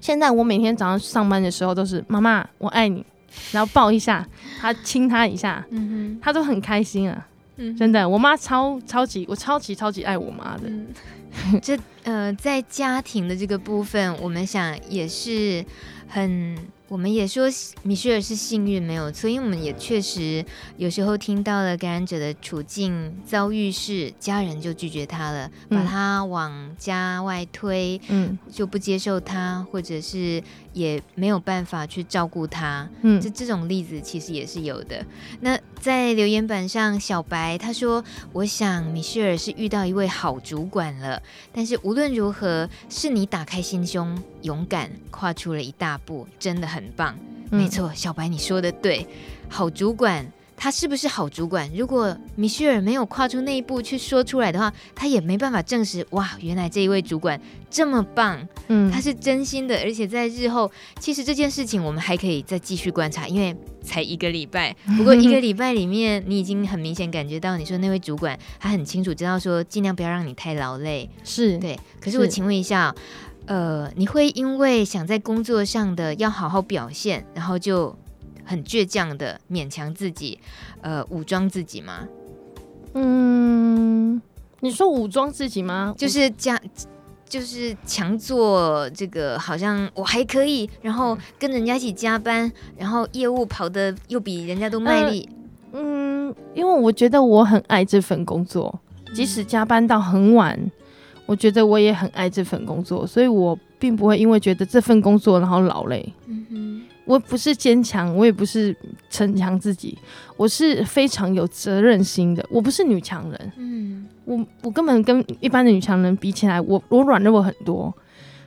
[0.01, 3.05] 现在我每天早上上班的时候都是妈妈我爱你，
[3.51, 4.25] 然后抱一下
[4.61, 7.27] 她，亲她一下，嗯哼，她都很开心啊。
[7.61, 10.69] 嗯，真的，我妈超超级，我超级超级爱我妈的。
[10.69, 10.87] 嗯
[11.63, 15.65] 这呃，在家庭的这个部分，我们想也是
[16.09, 16.57] 很。
[16.89, 17.47] 我们也说
[17.83, 20.43] 米歇尔是幸运没有错，因为我们也确实
[20.79, 30.43] 有时候听到了感染者的处境遭遇是家人就拒绝他了，嗯、把他往家外推，嗯，就不接受他，或者是
[30.79, 35.05] 也没有办法去照顾他，嗯，这这种例子其实也是有的。
[35.43, 47.19] 那在留言板上，小白他说：“我想米歇尔是遇到一位好主管了，但是无论如何，是你打开心胸，勇敢跨出了一大步，真的很。”很棒，
[47.51, 49.05] 没错，小白你说的对。
[49.49, 50.25] 好主管，
[50.59, 51.71] 他是不是好主管？
[51.73, 56.05] 如果米歇尔没有跨出那一步去说出来的话，他也没办法证实。
[56.11, 57.41] 哇，原来这一位主管
[57.71, 59.77] 这么棒，嗯，他是真心的。
[59.85, 64.75] 而且在日后，其实这件事情我们还可以再继续观察，因为才一个礼拜。
[64.99, 71.79] 不过一个礼拜里面，你已经很明显感觉到，你说那位主管他很清楚知道说，尽量不要让你太劳累，是对。
[72.01, 72.95] 可是我请问一下。
[73.47, 77.97] 呃，你会因为想在工作上的要好好表现，然后就
[78.49, 80.39] 很倔强的勉强自己，
[80.81, 82.09] 呃，武装自己吗？
[82.95, 84.21] 嗯，
[84.61, 85.95] 你说武装自己吗？
[85.97, 86.59] 就是加，
[87.29, 95.29] 就是强做这个，好像我还可以，然后跟人家一起加班，然后业务跑的又比人家都卖力。
[95.73, 98.81] 呃，嗯，因为我觉得我很爱这份工作，
[99.15, 100.59] 即使加班到很晚。
[101.27, 106.11] 我觉得我也很爱这份工作，所以我并不会因为觉得这份工作然后劳累。
[106.27, 108.77] 嗯哼，我不是坚强，我也不是
[109.09, 109.97] 逞强自己，
[110.37, 112.47] 我是非常有责任心的。
[112.51, 117.93] 我不是女强人，嗯，我我根本跟一般的女强人比起来，我我软弱很多。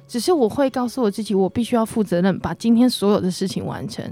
[0.08, 4.06] 只是我会告诉我自己，我必须要负责任，把今天所有的事情完成，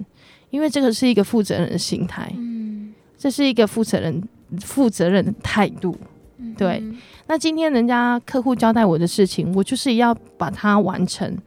[0.50, 4.24] 因为这个是一个负责任的心态，嗯，这是一个负责任
[4.62, 5.96] 负责任的态度。
[6.58, 6.82] 对，
[7.28, 11.38] 那今天人家客户交代我的事情，我就是要把它完成，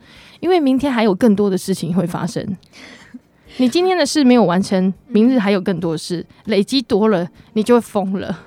[0.43, 2.45] 因为明天还有更多的事情会发生。
[3.59, 8.41] 你今天的事没有完成，明日还有更多事，累积多了，你就会疯了。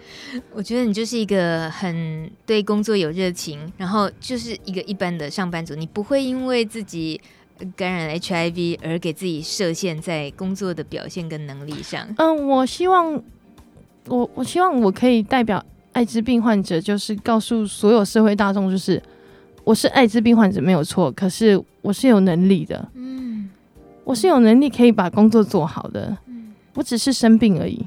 [0.51, 7.21] 我觉得你就是一个很对工作有热情，然后就是一个一般的上班族，你不会因为自己
[7.77, 12.05] 感染 HIV 而给自己设限在工作的表现跟能力上。
[12.17, 13.23] 嗯，我希望
[14.07, 19.01] 我我希望我可以代表艾滋病患者，就是告诉所有社会大众，就是
[19.65, 22.87] 我是艾滋病患者没有错，可是我是有能力的。
[24.03, 26.15] 我是有能力可以把工作做好的，
[26.75, 27.83] 我只是生病而已，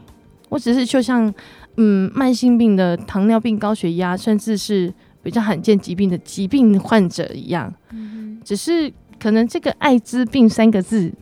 [0.48, 1.32] 我只是就像
[1.76, 7.72] 嗯慢性病的糖尿病、高血压，甚至是比较罕见疾病的疾病患者一样，
[8.44, 11.12] 只是可能这个艾滋病三个字，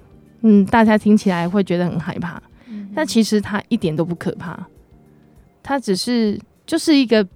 [0.41, 2.43] 嗯，大家听起来会觉得很害怕，
[2.95, 4.67] 但其实它一点都不可怕，
[5.63, 7.29] 它只是就是一个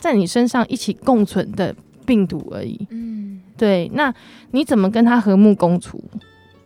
[0.00, 1.72] 在你身上一起共存的
[2.10, 4.12] 病毒而已，嗯，对，那
[4.50, 6.02] 你怎么跟他和睦共处？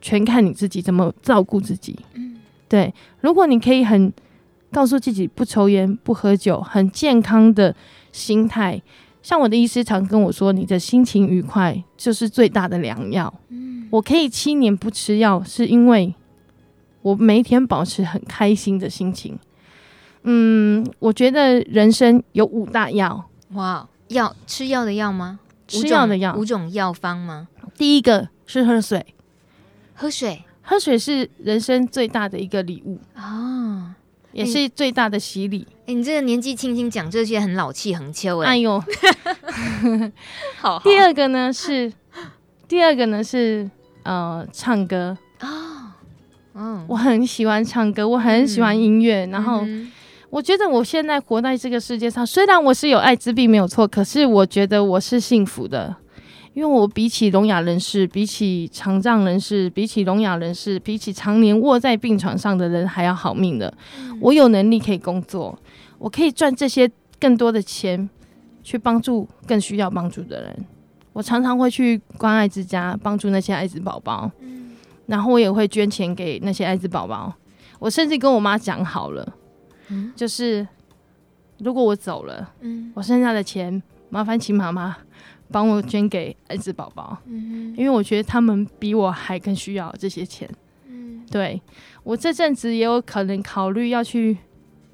[0.00, 1.98] 全看你自己怎么照顾自己。
[2.14, 2.94] 嗯，对。
[3.20, 4.10] 如果你可以很
[4.72, 7.76] 告诉自己不抽烟、不喝酒，很健康的
[8.10, 8.80] 心态，
[9.22, 13.32] 像我的医师常跟我说，你的心情愉快就是最大的良药。
[13.50, 16.14] 嗯，我可以七年不吃药，是因为
[17.02, 19.38] 我每一天保持很开心的心情。
[20.22, 23.28] 嗯，我觉得人生有五大药。
[23.52, 25.40] 哇，药吃药的药吗？
[25.66, 27.48] 吃药的药，五种药方吗？
[27.76, 29.14] 第一个是喝水。
[29.94, 33.94] 喝水，喝水是人生最大的一个礼物哦，
[34.32, 35.66] 也是最大的洗礼。
[35.82, 38.50] 哎、欸，你这个年纪轻轻讲这些，很老气横秋哎。
[38.50, 38.82] 哎呦，
[40.58, 40.80] 好，好。
[40.80, 41.92] 第二个呢是，
[42.66, 43.70] 第二个呢是
[44.02, 45.48] 呃，唱歌哦，
[46.54, 49.64] 嗯，我很喜欢唱歌，我很喜欢音乐，嗯、然后
[50.34, 55.94] 我觉得我现在活在这个世界上，虽然我是有艾滋病没有错，可是我觉得我是幸福的。
[56.54, 63.72] 因为我比起聋哑人士，比起残障人士，比起聋哑人士，比起常年卧在病床上的人还要好命的。
[64.00, 65.56] 嗯、我有能力可以工作，
[65.98, 68.10] 我可以赚这些更多的钱，
[68.64, 70.66] 去帮助更需要帮助的人。
[71.12, 74.28] 我常常会去关爱之家，帮助那些艾滋宝宝。
[74.40, 74.72] 嗯、
[75.06, 77.32] 然后我也会捐钱给那些艾滋宝宝。
[77.78, 79.32] 我甚至跟我妈讲好了，
[79.88, 80.66] 嗯、就是
[81.58, 84.96] 如果我走了，嗯、我剩下的钱麻烦请妈妈。
[85.52, 90.48] 帮我捐给艾滋宝宝，嗯、哼因为我觉得他们比我还更需要这些钱。
[90.88, 91.60] 嗯、对，
[92.02, 94.36] 我这阵子也有可能考虑要去，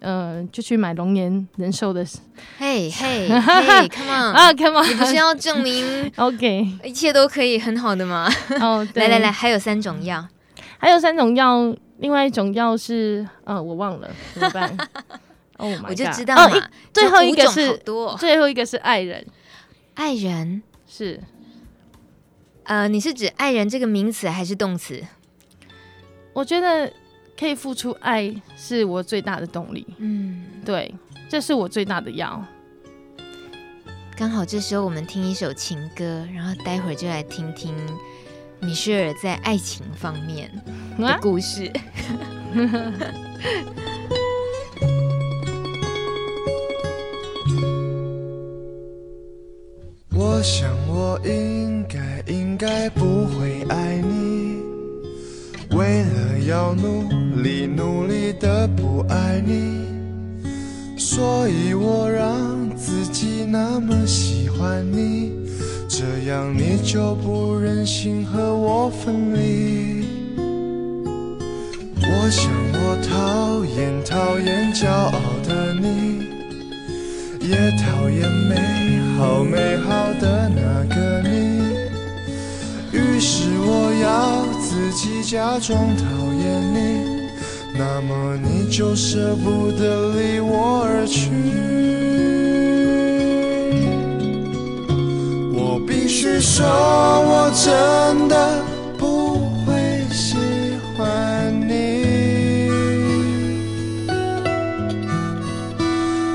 [0.00, 2.04] 呃，就去买龙年人寿的。
[2.58, 8.28] 嘿嘿嘿，Come on 啊，Come on，你不是要证明 OK 一切都可以很好的吗？
[8.60, 10.26] 哦，对来来来，还有三种药，
[10.78, 14.76] 还有三种药，另外一种药是，呃，我忘了怎么办？
[15.58, 19.24] 哦，我就知道嘛，哦、最后一个是多，最后一个是爱人。
[19.94, 21.20] 爱人是，
[22.64, 25.04] 呃，你是指爱人这个名词还是动词？
[26.32, 26.90] 我觉得
[27.38, 29.86] 可以付出爱是我最大的动力。
[29.98, 30.94] 嗯，对，
[31.28, 32.42] 这是我最大的药。
[34.16, 37.74] 刚好这时候我们听一首情歌，然后待会儿就来听听
[38.62, 40.50] 米歇尔在爱情方面
[40.98, 41.66] 的故事。
[41.66, 41.80] 啊
[50.12, 54.62] 我想我应该应该不会爱你，
[55.70, 57.08] 为了要努
[57.42, 59.86] 力努力的不爱你，
[60.98, 65.39] 所以我让自己那么喜欢你，
[65.92, 70.06] 这样你就不忍心和我分离。
[72.00, 76.22] 我想我讨厌讨厌骄傲的你，
[77.40, 81.58] 也讨厌美好美好的那个你，
[82.96, 86.04] 于是我要自己假装讨
[86.40, 87.28] 厌你，
[87.76, 92.29] 那么你就舍不得离我而去。
[96.10, 98.64] 我必须说，我真的
[98.98, 100.34] 不会喜
[100.96, 102.68] 欢你，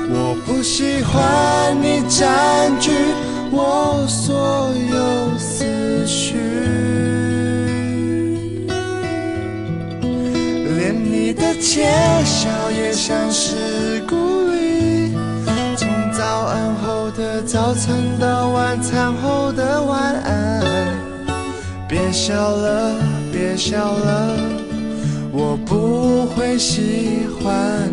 [0.08, 2.90] 我不喜欢你占据
[3.52, 5.66] 我所有思
[6.06, 6.38] 绪，
[10.78, 11.84] 连你的窃
[12.24, 13.56] 笑也像是
[17.46, 20.64] 早餐到晚餐后的晚安。
[21.88, 22.96] 别笑了，
[23.32, 24.36] 别笑了，
[25.30, 27.88] 我不会喜欢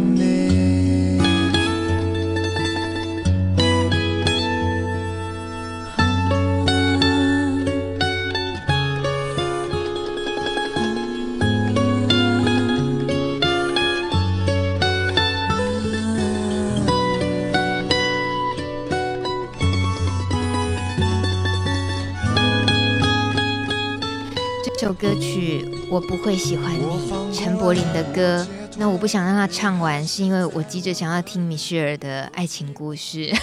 [24.84, 28.46] 首歌曲我不会喜欢你，陈柏霖的歌。
[28.78, 33.34] 那我不想让他唱完，是因为我急着想要听米歇尔的爱情故事。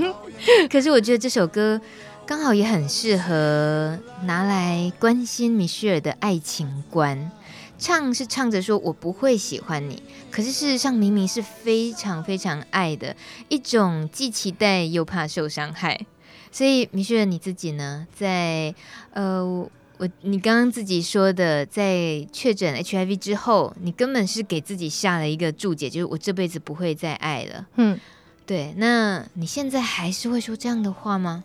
[0.72, 1.78] 可是我觉得这首歌
[2.24, 7.30] 刚好也很适合拿来关心米歇尔的爱情观。
[7.78, 13.14] 唱是唱着说我不会喜欢你，可是事实上明明是非常非常爱的
[13.50, 16.06] 一种，既期待又怕受伤害。
[16.50, 18.74] 所以米歇尔你自己呢，在
[19.12, 19.68] 呃。
[19.98, 27.66] 我你刚刚自己说的，在确诊 HIV 之后，你根本是给自己下了一个注解，就是我这辈子不会再爱了。
[27.76, 27.98] 嗯，
[28.46, 28.72] 对。
[28.76, 31.42] 那你现在还是会说这样的话吗？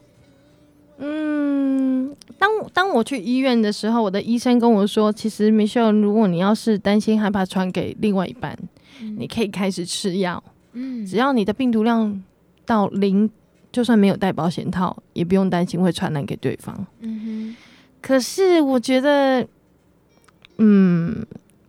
[0.99, 8.57] 嗯，当当我去医院的时候，我的医生跟我说，其实 Michelle，如果你要是担心害怕传给另外一半，
[9.01, 10.41] 嗯，你可以开始吃药。
[10.73, 12.23] 嗯，只要你的病毒量
[12.65, 13.27] 到零，
[13.71, 16.85] 就算没有戴保险套，也不用担心会传染给对方。
[16.99, 17.55] 嗯哼。
[18.03, 19.47] 可是我觉得，
[20.57, 21.25] 嗯，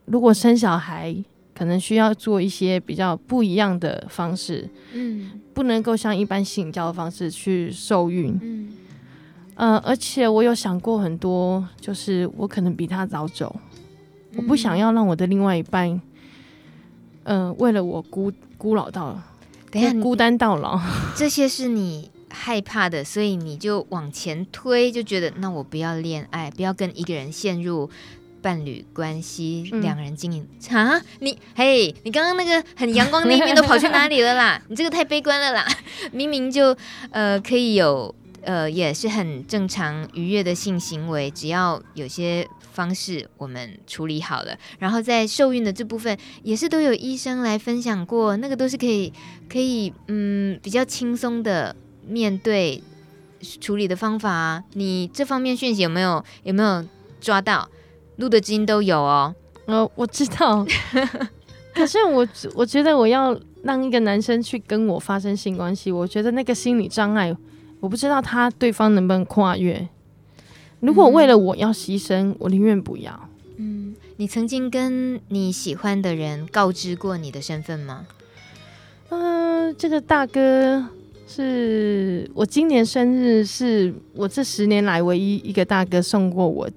[0.07, 1.15] 如果生小孩，
[1.55, 8.73] 可能需要做一些比较不一样的方式，嗯，不能够像一般性交的方式去受孕，嗯，
[9.55, 13.55] 呃，而且我有想过很多，就是我可能比他早走，
[14.33, 15.89] 嗯，我不想要让我的另外一半，
[17.23, 19.17] 嗯，呃，为了我孤孤老到，
[19.71, 20.81] 等下孤单到老，
[21.15, 22.11] 这些是你。
[22.35, 27.89] 害怕的，所以你就往前推，就觉得那我不要恋爱，不要跟一个人陷入
[28.43, 31.01] 伴侣关系，嗯、两人经营啊！
[31.21, 34.61] 你嘿，你刚刚那个很阳光那一面都跑去哪里了啦？
[34.69, 35.67] 你这个太悲观了啦！
[36.13, 36.77] 明明就
[37.11, 49.11] 呃可以有呃也是很正常愉悦的性行为，只要有些方式我们处理好了，然后在受孕的这部分也是都有医生来分享过，那个都是可以
[49.49, 51.75] 可以嗯比较轻松的。
[52.07, 52.83] 面对
[53.61, 56.85] 处理的方法啊，你这方面讯息有没有有没有
[57.21, 57.69] 抓到？
[58.17, 59.35] 录的基因都有哦。
[59.67, 60.65] 呃，我知道，
[61.75, 62.25] 可是我
[62.55, 67.37] 我觉得我要让一个男生去跟我发生性关系，我觉得那个心理障碍，
[67.81, 69.89] 我不知道他对方能不能跨越。
[70.79, 73.29] 如果为了我要牺牲，嗯、我宁愿不要。
[73.57, 78.07] 嗯，你曾经跟你喜欢的人告知过你的身份吗？
[79.09, 80.87] 嗯、呃，这个大哥。
[81.35, 86.71] 是我今年生日，是我这十年来唯一一个大哥送过我，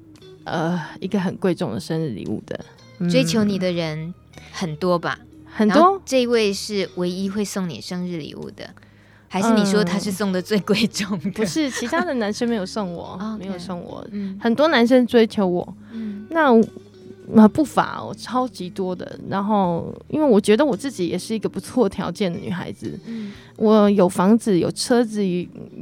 [0.45, 2.60] 呃，一个很贵重的生日礼物的。
[2.97, 4.12] 嗯、追求你的人
[4.51, 5.20] 很多吧？
[5.45, 6.01] 很多。
[6.03, 8.68] 这一位是唯一会送你生日礼物的，
[9.28, 11.30] 还是你说他是送的最贵重的？
[11.32, 14.03] 不是，其他的男生没有送我， 没有送我。
[14.12, 15.78] 嗯，很多男生追求我。
[15.91, 16.49] 嗯，那。
[17.34, 19.19] 那不乏哦，超级多的。
[19.30, 25.21] 然后，因为我觉得我自己也是一个不错条件的女孩子，嗯，我有房子、有车子、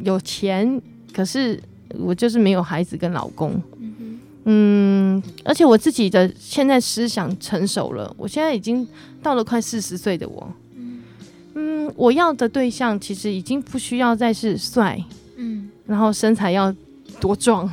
[0.03, 0.81] 有钱，
[1.13, 1.61] 可是
[1.99, 3.61] 我就是没有孩子跟老公。
[3.79, 8.87] 嗯，嗯，而且我自己的现在思想成熟了，我现在已经
[9.21, 11.03] 到了快四十岁的我，嗯，
[11.53, 14.99] 嗯，我要的对象其实已经不需要再是帅，
[15.35, 16.73] 嗯，然后身材要
[17.19, 17.71] 多壮，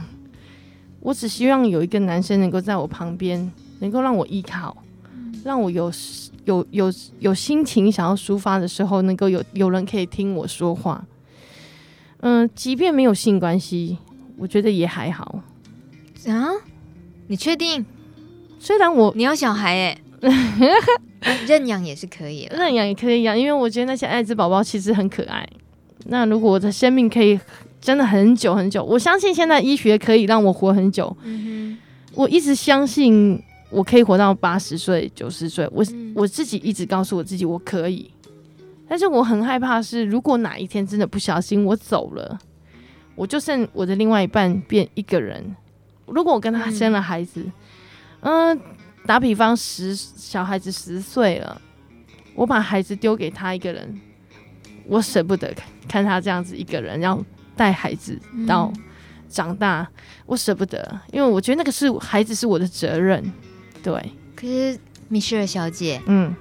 [1.00, 3.50] 我只希望有一个男生能够在我旁边。
[3.82, 4.76] 能够让我依靠，
[5.44, 5.92] 让我有
[6.44, 11.04] 有有有心情想要抒发的时候，能够有有人可以听我说话。
[12.20, 13.98] 嗯，即便没有性关系，
[14.38, 15.42] 我觉得也还好。
[16.28, 16.48] 啊？
[17.26, 17.84] 你确定？
[18.60, 19.98] 虽然我你要小孩哎、
[21.48, 25.44] 认养也是可以，认养也可以养，因为我觉得那些艾滋宝宝其实很可爱。
[26.04, 27.38] 那如果我的生命可以
[27.80, 31.16] 真的很久很久，我相信现在医学可以让我活很久。
[31.24, 31.76] 嗯，
[32.14, 33.42] 我一直相信。
[33.72, 35.82] 我可以活到八十岁、九十岁，我
[36.14, 38.10] 我自己一直告诉我自己我可以，
[38.86, 42.38] 但是我很害怕是，如果哪一天真的不小心我走了，
[43.14, 45.56] 我就剩我的另外一半变一个人。
[46.04, 47.44] 如果我跟他生了孩子，
[48.20, 48.60] 嗯，
[49.06, 51.58] 打比方十小孩子十岁了，
[52.34, 54.00] 我把孩子丢给他一个人，
[54.86, 55.50] 我舍不得
[55.88, 57.18] 看他这样子一个人要
[57.56, 58.70] 带孩子到
[59.30, 59.88] 长大，
[60.26, 63.24] 我舍不得，因为我觉得那个是孩子是我的责任。
[63.82, 64.78] 对，可是
[65.08, 66.34] 米歇尔小姐，嗯，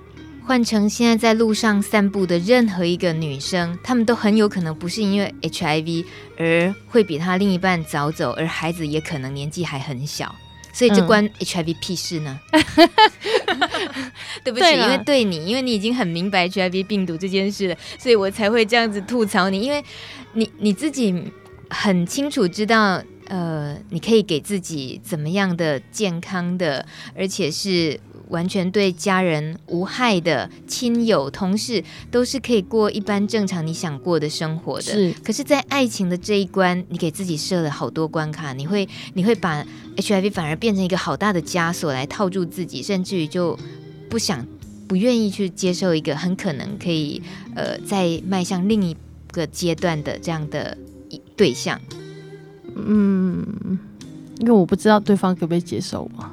[0.46, 6.06] 换成现在在路上散步的任何一个女生，她们都很有可能不是因为 HIV
[6.38, 10.34] 而会比她另一半早走，而孩子也可能年纪还很小。
[10.74, 12.39] 所以这关 HIV 屁事呢？
[12.54, 12.62] 嗯、
[14.42, 19.60] 对不起，因为对你，因为你已经很明白 HIV 病毒这件事了，所以我才会这样子吐槽你。
[19.60, 19.84] 因为
[20.32, 21.14] 你你自己
[21.70, 27.99] 很清楚知道，呃，你可以给自己怎么样的健康的，而且是。
[28.32, 34.84] 完全对家人无害的亲友、同事，都是可以过一般正常你想过的生活的。
[34.84, 39.67] 是，可是，在爱情的这一关，你给自己设了好多关卡，你会，你会把
[39.97, 43.59] HIV 反而变成一个好大的枷锁来套住自己，甚至于就
[44.09, 44.47] 不想、
[44.88, 47.21] 不愿意去接受一个很可能可以，
[47.53, 48.95] 呃，再迈向另一
[49.34, 50.77] 个阶段的这样的
[51.09, 51.77] 一对象。
[52.76, 53.80] 嗯，
[54.39, 56.26] 因为我不知道对方可不可以接受我。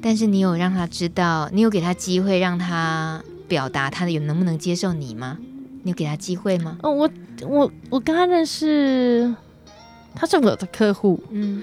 [0.00, 5.38] 但是你有让他知道，你有给他机会让他表达他的有能不能接受你吗？
[5.82, 6.76] 你有给他机会吗？
[6.82, 7.10] 哦，我
[7.46, 9.34] 我我跟他认识，
[10.14, 11.18] 他是我的客户。
[11.30, 11.62] 嗯，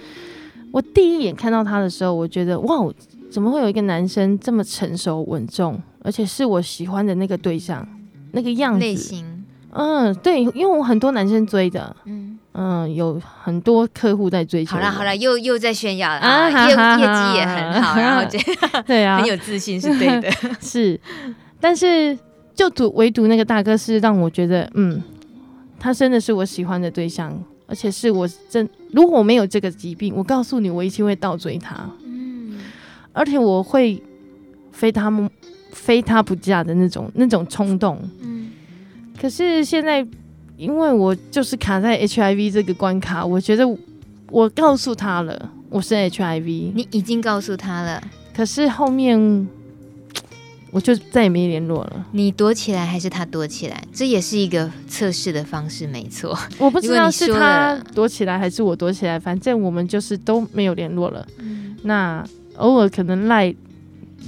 [0.71, 2.75] 我第一眼看到他的时候，我觉得哇，
[3.31, 7.87] 怎么会有一个男生这么成熟稳重，而且是我喜欢的那个对象，
[8.31, 8.79] 那个样子。
[8.79, 9.45] 类型。
[9.71, 11.95] 嗯，对，因为我很多男生追的。
[12.05, 12.32] 嗯。
[12.53, 14.71] 嗯，有很多客户在追求。
[14.75, 16.49] 好了好了，又又在炫耀了啊！
[16.49, 18.37] 业业绩也很好，然后这
[18.85, 20.31] 对啊，很有自信是对的。
[20.61, 20.99] 是，
[21.59, 22.17] 但是
[22.53, 25.01] 就独唯独那个大哥是让我觉得，嗯，
[25.79, 27.35] 他真的是我喜欢的对象，
[27.65, 31.89] 而且是我真，如果我没有这个疾病，我告诉你，我一定会倒追他。
[32.05, 32.59] 嗯，
[33.13, 33.99] 而且我会
[34.71, 35.27] 非他们
[35.71, 37.99] 非他不嫁的那种那种冲动。
[38.21, 38.51] 嗯，
[39.19, 40.05] 可是现在。
[40.57, 43.67] 因为我就是卡在 HIV 这个关卡，我觉得
[44.29, 48.01] 我告诉他了我是 HIV，你已经告诉他了，
[48.35, 49.47] 可是后面
[50.69, 52.05] 我就再也没联络了。
[52.11, 53.83] 你躲起来还是他躲起来？
[53.91, 56.37] 这也是一个测试的方式，没错。
[56.57, 61.27] 我不知道是他躲起来还是我躲起来，反正我们就是都没有联络了。
[61.39, 62.23] 嗯、那
[62.57, 63.53] 偶尔可能赖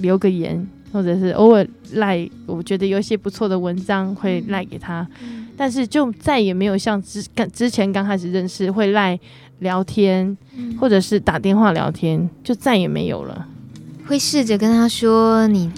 [0.01, 5.07] 留个言，或者是偶尔赖，我觉得有一些不错的文章会赖给他。
[5.21, 9.19] 嗯但是就再也没有像之刚之前刚开始认识会赖
[9.59, 10.37] 聊天，
[10.79, 13.47] 或者是打电话聊天，就再也没有了。
[14.05, 15.71] 会试着跟他说你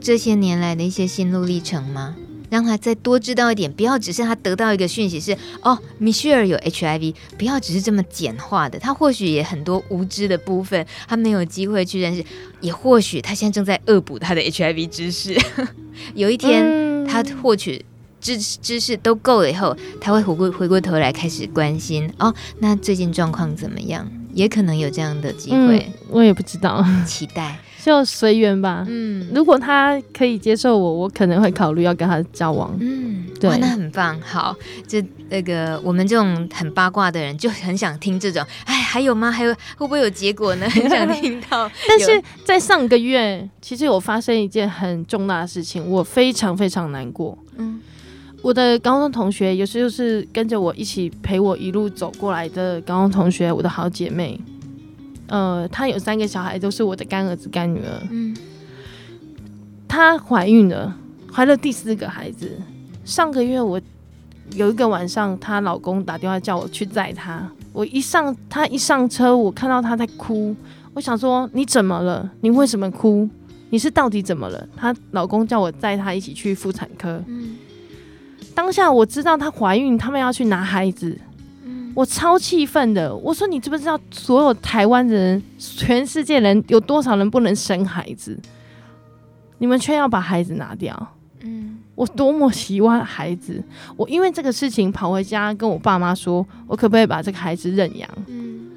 [0.00, 2.16] 这些年来的一些心路历程吗？
[2.50, 8.78] 让他再多知道一点，不要只是他得到一个讯息是哦，米歇尔有 HIV，不要只是这么简化的。
[8.78, 12.24] 他或许也很多无知的部分，他没有机会去认识，
[12.60, 15.34] 也或许他现在正在恶补他的 HIV 知识。
[16.14, 17.84] 有一天他获取。
[18.24, 22.34] 知知识都够了以后，他会回过回过头来开始关心哦。
[22.60, 24.10] 那最近状况怎么样？
[24.32, 28.84] 也可能有这样的机会，嗯，我也不知道，期待 就随缘吧。
[28.88, 32.74] 嗯，如果他可以接受我，我可能会考虑要跟他交往。
[32.80, 34.18] 嗯，对，那很棒。
[34.22, 34.56] 好，
[34.88, 38.44] 就那个我们这种很八卦的人就很想听这种。
[38.64, 39.30] 哎，还有吗？
[39.30, 40.66] 还有会不会有结果呢？
[40.72, 41.70] 很想听到。
[41.86, 47.38] 但是在上个月，其实我发生一件很重大的事情，我非常非常难过。
[47.58, 47.80] 嗯。
[48.44, 54.38] 我的高中同学，有时就是跟着我一起陪我一路走过来的高中同学，我的好姐妹。
[55.28, 58.06] 呃，她有三个小孩，都是我的干儿子、干女儿。
[58.10, 58.36] 嗯，
[59.88, 60.94] 她怀孕了，
[61.32, 62.52] 怀了第四个孩子。
[63.02, 63.80] 上个月我
[64.52, 67.50] 有一个晚上，她老公打电话叫我去载她。
[67.72, 70.54] 我一上，她一上车，我看到她在哭。
[70.92, 72.30] 我想说，你怎么了？
[72.42, 73.26] 你为什么哭？
[73.70, 74.68] 你是到底怎么了？
[74.76, 77.24] 她老公叫我载她一起去妇产科。
[77.26, 77.56] 嗯。
[78.54, 81.18] 当下我知道她怀孕，他们要去拿孩子，
[81.64, 83.14] 嗯、我超气愤的。
[83.14, 88.38] 我说：“你知不知道，所有台湾人、全世界人有多少人不能生孩子？
[89.58, 90.94] 你们却要把孩子拿掉。”
[91.46, 93.62] 嗯，我多么喜欢孩子，
[93.96, 98.70] 我因为这个事情跑回家跟我爸妈说：“我可不可以把这个孩子认养？”嗯，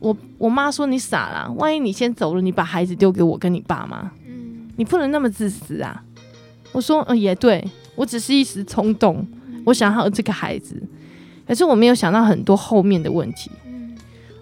[0.00, 6.02] 我我妈说：“你傻啦，万一你先走了，你把孩子丢给我跟你爸妈，嗯，你不能那么自私啊。”
[6.72, 7.64] 我说：“嗯，也对。”
[7.96, 9.26] 我只是一时冲动，
[9.66, 10.80] 我想要这个孩子，
[11.46, 13.50] 可是我没有想到很多后面的问题。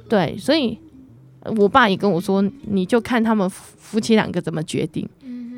[0.08, 0.78] 对，所以
[1.56, 5.08] 我爸也跟我说，你就看他们夫妻两个怎么决定，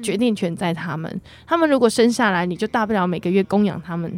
[0.02, 1.20] 决定权在他们。
[1.46, 4.10] 他们如果生下来，你就大不了每个月供养他们，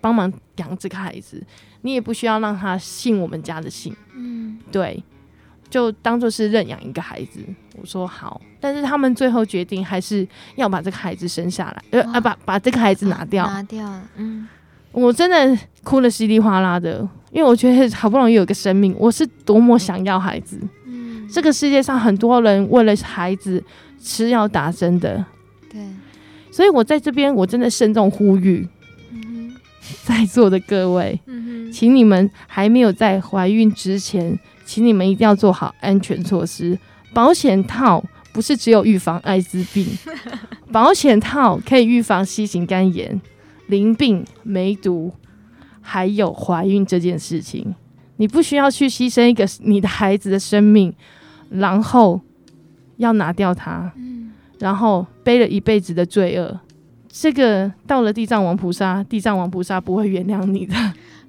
[0.00, 1.40] 帮忙养这个孩子，
[1.82, 3.94] 你也不需要让他信我们家的信。
[4.16, 5.00] 嗯，对。
[5.70, 7.38] 就当做是认养一个孩子，
[7.80, 14.48] 我说好，但是他们最后决定还是要把这个孩子生下来，呃啊把把这个孩子拿掉，拿掉了，嗯，
[14.92, 23.62] 我真的哭的稀里哗啦的，因为我觉得好不容易有个生命，我是多么想要孩子，嗯，这个世界上很多人为了孩子
[24.02, 25.24] 吃药打针的，
[25.70, 25.80] 对。
[26.50, 28.68] 所以我在这边我真的慎重呼吁，
[29.12, 29.54] 嗯
[30.02, 34.36] 在座的各位，嗯请你们还没有在怀孕之前，
[34.70, 36.78] 请你们一定要做好安全措施。
[37.12, 38.00] 保险套
[38.32, 39.84] 不是只有预防艾滋病，
[40.70, 43.20] 保险套可以预防新型肝炎、
[43.66, 45.12] 淋病、梅毒，
[45.80, 47.74] 还有怀孕这件事情。
[48.18, 50.94] 你不需要去牺牲一个你的孩子的生命，
[51.48, 52.20] 然后
[52.98, 53.90] 要拿掉它，
[54.60, 56.60] 然后背了一辈子的罪恶。
[57.08, 60.76] 这个到了地藏王菩萨，地藏王菩萨不会原谅你的。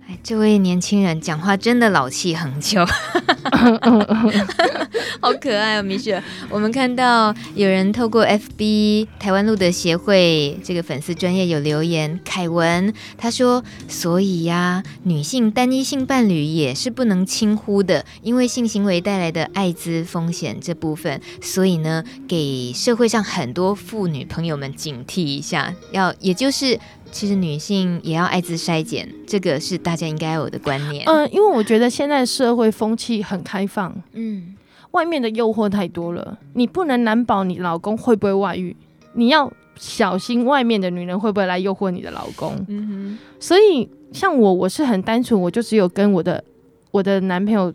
[0.07, 2.83] 哎，这位年轻人讲话真的老气横秋，
[5.21, 6.21] 好可爱哦，米雪。
[6.49, 26.79] 我们看到有人透过 FB 台湾路德协会这个粉丝专业有留言，凯文他说：“所以呀、女性单一性伴侣也是不能轻忽的，因为性行为带来的艾滋风险这部分，所以呢，给社会上很多妇女朋友们警惕一下，要也就是。”
[27.12, 31.03] 其实女性也要艾滋筛检，这个是大家应该有的观念。
[31.05, 34.55] 嗯、呃，因为我觉得现在社会风气很开放，嗯，
[34.91, 38.76] 外面的诱惑太多了，你不能难保你老公会不会外遇，
[39.14, 42.55] 你要小心外面的女人会不会来诱惑你的老公。
[42.70, 46.43] 嗯哼，所以像我，我是很单纯，我就只有跟我的
[46.91, 47.74] 我的男朋友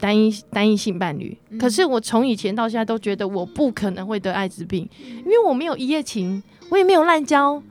[0.00, 1.36] 单一单一性伴侣。
[1.50, 4.88] 嗯、可是我从以前到现在都觉得我不可能会得艾滋病，
[5.24, 7.62] 因为我没有一夜情，我也没有滥交。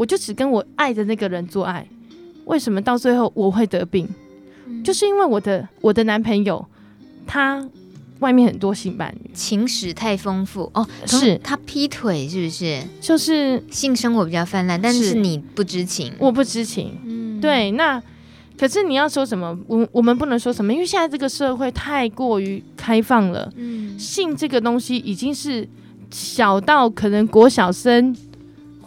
[0.00, 1.86] 我就只跟我爱的那个人做爱，
[2.46, 4.08] 为什么到最后我会得病？
[4.66, 6.64] 嗯、就是因为我的我的男朋友
[7.26, 7.62] 他
[8.20, 12.82] 外面很多性伴侣，情史太丰富哦，是他劈腿是不是？
[12.98, 16.96] 就是性生活比较泛滥，但是你不知情，我不知情。
[17.04, 18.02] 嗯，对，那
[18.58, 19.54] 可是你要说什么？
[19.66, 23.52] 我我们不能说什么，因为现在这个社会太过于开放了。
[23.54, 25.68] 嗯，性这个东西已经是
[26.10, 28.16] 小到可能国小生。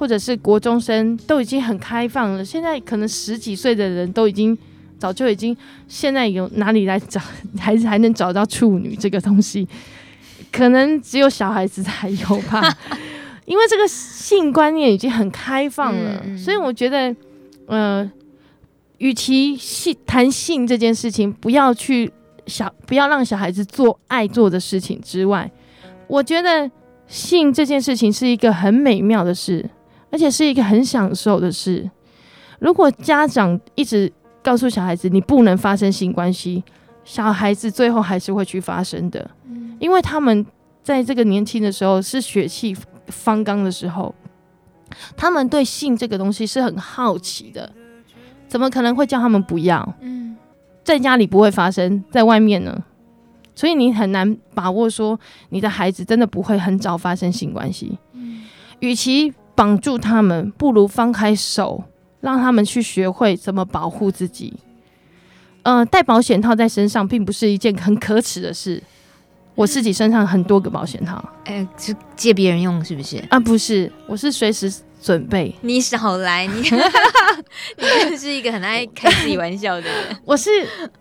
[0.04, 4.58] 或者是国中生都已经很开放了，现在可能十几岁的人都已经
[4.99, 5.56] 早就已经，
[5.88, 7.22] 现在有哪里来找，
[7.58, 9.66] 还是还能找到处女这个东西？
[10.51, 12.62] 可能只有小孩子才有吧，
[13.47, 17.16] 因为这个性观念已经很开放了，嗯、所以我觉得，
[17.68, 18.12] 呃，
[18.97, 22.12] 与其性谈性这件事情，不要去
[22.45, 25.49] 小，不要让小孩子做爱做的事情之外，
[26.08, 26.70] 我觉得
[27.08, 29.70] 性这件事情是一个很美妙的事。
[30.14, 31.89] 而且是一个很享受的事。
[32.59, 36.64] 如果家长一直告诉小孩子你不能发生性关系，
[37.03, 39.28] 小孩子最后还是会去发生的。
[39.80, 40.45] 因为他们
[40.84, 44.14] 在这个年轻的时候是血气方刚的时候，
[45.18, 47.72] 他们对性这个东西是很好奇的。
[48.47, 49.95] 怎么可能会叫他们不要？
[50.84, 52.84] 在家里不会发生，在外面呢？
[53.55, 57.97] 所以你很难把握说你的孩子真的不会很早发生性关系。
[58.80, 61.84] 与其绑住他们，不如放开手，
[62.22, 64.54] 让他们去学会怎么保护自己。
[65.64, 68.82] 呃，带保险套在身上并不是一件很可耻的事。
[69.56, 73.24] 我自己身上很多个保险套，哎、欸，是借别人用是不是？
[73.30, 75.54] 啊，不是，我是随时准备。
[75.62, 76.56] 你少来，你
[77.78, 79.93] 你就是一个很爱开自己玩笑的人。
[80.26, 80.49] 我是，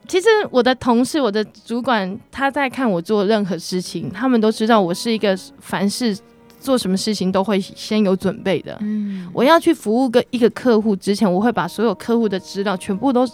[0.07, 6.14] 其实我的同事、我的主管，他在看我做任何事情，他们都知道我是一个凡事。
[6.62, 8.78] 做什么事情都会先有准备的。
[8.80, 13.28] 嗯，我要去服务个一个客户之前，我会把所有客户的资料全部都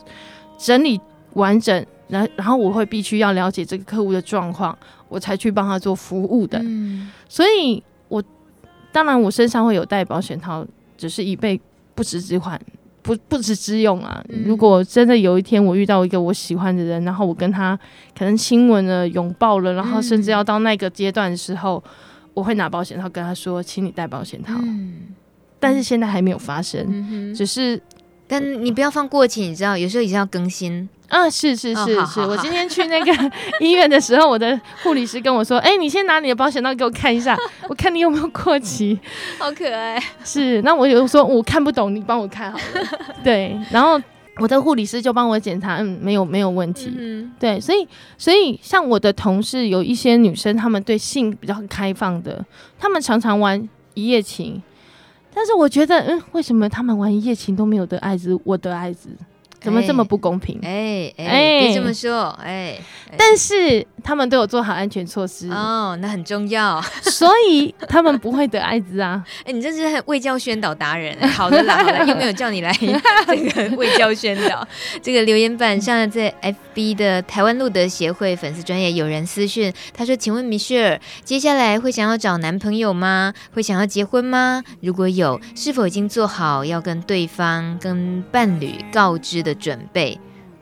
[0.57, 0.99] 整理
[1.35, 4.76] 完整，然然后我会必须要了解这个客户的状况，
[5.11, 6.59] 我才去帮他做服务的。
[6.62, 8.24] 嗯，所以我
[8.91, 10.66] 当然我身上会有带保险套，
[10.97, 11.61] 只是以备
[11.95, 12.59] 不时之患，
[13.03, 14.24] 不不时之用啊。
[14.31, 17.79] 嗯，如果真的有一天我遇到一个我喜欢的人，然后我跟他
[18.18, 21.85] 可能亲吻了、拥抱了，然后甚至要到那个阶段的时候。
[22.39, 24.55] 我会拿保险套跟他说，请你带保险套。
[24.62, 25.09] 嗯，
[25.59, 27.82] 但是现在还没有发生，嗯、只是，
[28.28, 31.28] 但你不要放过期，你知道，有时候已经要更新啊。
[31.28, 33.12] 是是是是，我今天去那个
[33.59, 37.36] 医院的时候，我的护理师跟我说：“哎、欸，你先拿你的保险套给我看一下，
[37.68, 38.97] 我看你有没有过期。”
[39.36, 40.01] 好可爱。
[40.22, 42.64] 是，那我有说我看不懂，你帮我看好了。
[43.24, 44.01] 对，然后。
[44.39, 46.93] 我的护理师就帮我检查，嗯，没有没有问题。
[46.97, 47.86] 嗯，对，所以
[48.16, 52.45] 所以像我的同事有一些女生，她们对性比较开放的，
[52.78, 54.62] 她们常常玩一夜情。
[55.34, 59.11] 但是我觉得，嗯，为什么她们玩一夜情都没有得艾滋，我得艾滋？
[59.61, 60.59] 怎么这么不公平？
[60.63, 62.79] 哎哎，别这么说，哎，
[63.17, 69.25] 但是他们都有做好安全措施哦，那很重要，所以他们不会得艾滋啊。
[69.45, 74.67] 哎，你这是未教宣导达人，好的啦，好的，又没有叫你来这个卫教宣导。
[75.03, 76.33] 这个留言板上在
[76.75, 83.35] FB 的台湾路德协会粉丝专业有人私讯，他说：“请问米歇尔，接下来会想要找男朋友吗？
[83.53, 84.63] 会想要结婚吗？
[84.81, 90.19] 如果有，是否已经做好要跟对方、跟伴侣告知的？”的准备，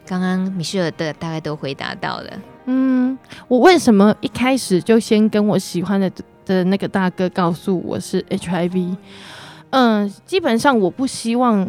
[0.07, 2.30] 刚刚米歇尔的大概都回答到了。
[2.66, 3.16] 嗯，
[3.49, 6.11] 我为什么一开始就先跟我喜欢的
[6.45, 8.97] 的那个大哥告诉我是 HIV？
[9.70, 11.68] 嗯，基本上我不希望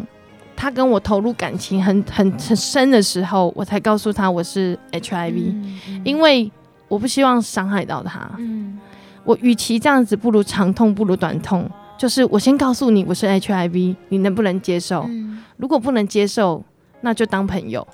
[0.56, 6.50] 他跟我投入感情很很很深的时候，我才告诉他我是 HIV，嗯嗯，因为
[6.88, 8.30] 我不希望伤害到他。
[8.38, 8.78] 嗯，
[9.24, 15.04] 我与其这样子，不如长痛不如短痛，就是我先告诉你我是 HIV，你能不能接受？
[15.08, 16.64] 嗯，如果不能接受。
[17.00, 17.86] 那就当朋友，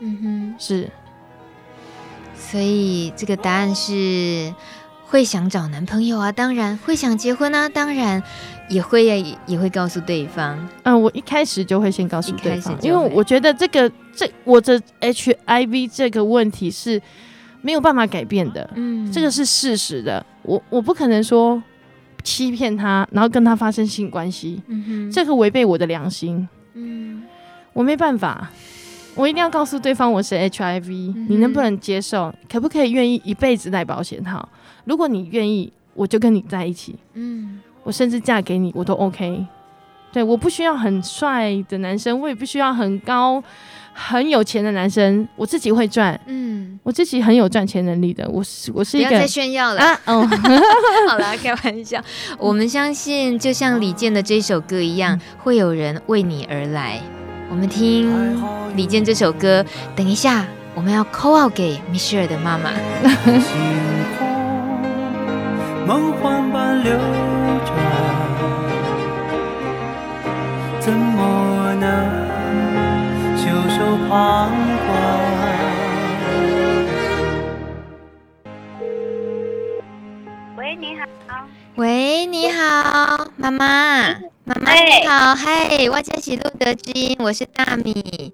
[0.00, 0.90] 嗯哼，是，
[2.36, 4.52] 所以这个答案是
[5.06, 8.22] 会想找男朋友啊，当然会想结婚啊，当然
[8.68, 10.58] 也会也，也会告诉对方。
[10.82, 17.00] 嗯，我一开始就会先告诉对方，因为我觉得这个这我的 HIV 这个问题是
[17.62, 21.62] 没有办法改变的，嗯，这个是事实的，我我不可能说
[22.22, 27.22] 欺骗他，然后跟他发生性关系，嗯哼，这个违背我的良心，嗯。
[27.74, 28.50] 我没办法，
[29.14, 32.34] 我一定要告诉对方我是 HIV，嗯、你能不能接受？
[32.50, 34.48] 可不可以愿意一辈子戴保险套？
[34.84, 36.96] 如果你愿意，我就跟你在一起。
[37.14, 39.44] 嗯，我甚至嫁给你，我都 OK。
[40.12, 43.42] 对，我不需要很帅的男生，我也不需要很高、
[43.92, 46.18] 很有钱的男生，我自己会赚。
[46.26, 48.24] 嗯，我自己很有赚钱能力的。
[48.30, 50.00] 我是我是一个不要再炫耀了啊！
[50.06, 50.24] 哦，
[51.10, 52.00] 好了，开玩笑。
[52.38, 57.00] 我们相信，就像李健的这首歌一样，嗯、会有人为你而来。
[57.50, 58.42] 我们听
[58.76, 59.64] 李健这首歌，
[59.94, 62.70] 等一下我们要 call out 给米歇尔的妈妈。
[65.86, 66.92] 梦幻般流
[67.64, 67.76] 转，
[70.80, 71.90] 怎么能
[73.36, 74.50] 袖手旁
[74.86, 75.23] 观？
[83.36, 84.14] 妈妈。
[84.44, 88.32] 妈妈你好，嗨，我叫喜路德基，我是大米，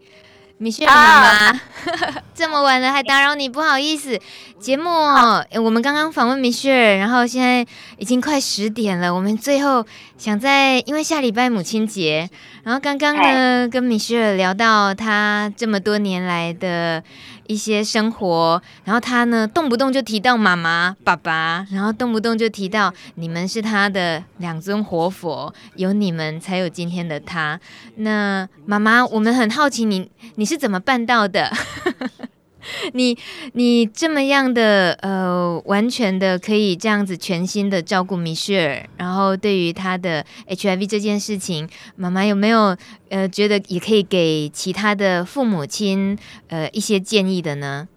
[0.58, 1.60] 米歇尔妈妈，
[2.34, 4.18] 这么晚了还打扰你，不好意思。
[4.58, 7.66] 节目哦，我们刚刚访问米歇尔，然后现在
[7.98, 9.84] 已经快十点了，我们最后
[10.18, 12.28] 想在，因为下礼拜母亲节，
[12.62, 17.02] 然后刚刚呢跟米歇尔聊到他这么多年来的。
[17.46, 27.58] 一些生活，然后他呢，动不动就提到妈妈、爸爸，然后动不动就提到你们是他的两尊活佛，有你们才有今天的他。
[27.96, 31.50] 那妈妈，我们很好奇你，你是怎么办到的？
[32.92, 33.16] 你
[33.54, 42.76] 你这么样的呃，完全的可以这样子全心的照顾米歇尔，然后对于他的 HIV 这件事情，妈妈有没有
[43.08, 46.18] 呃觉得也可以给其他的父母亲
[46.48, 47.88] 呃一些建议的呢？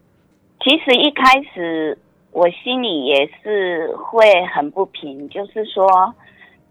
[0.62, 1.98] 其实一开始
[2.32, 6.16] 我心里也是会很不平，就是说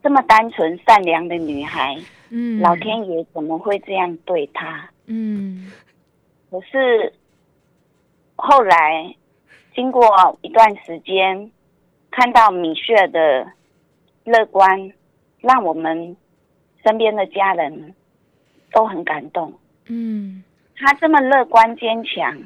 [0.03, 1.97] 这么单纯善良的女孩，
[2.31, 4.89] 嗯，老天爷怎么会这样对她？
[5.07, 5.71] 嗯，
[6.53, 7.13] 可是。
[8.35, 9.15] 后来，
[9.73, 10.03] 经过
[10.41, 11.53] 一段时间，
[12.11, 13.47] 看到米雪的
[14.25, 14.93] 乐观，
[15.39, 16.17] 让我们
[16.83, 17.95] 身边的家人
[18.73, 19.53] 都很感动。
[19.87, 20.43] 嗯，
[20.75, 22.37] 他这么乐观坚强，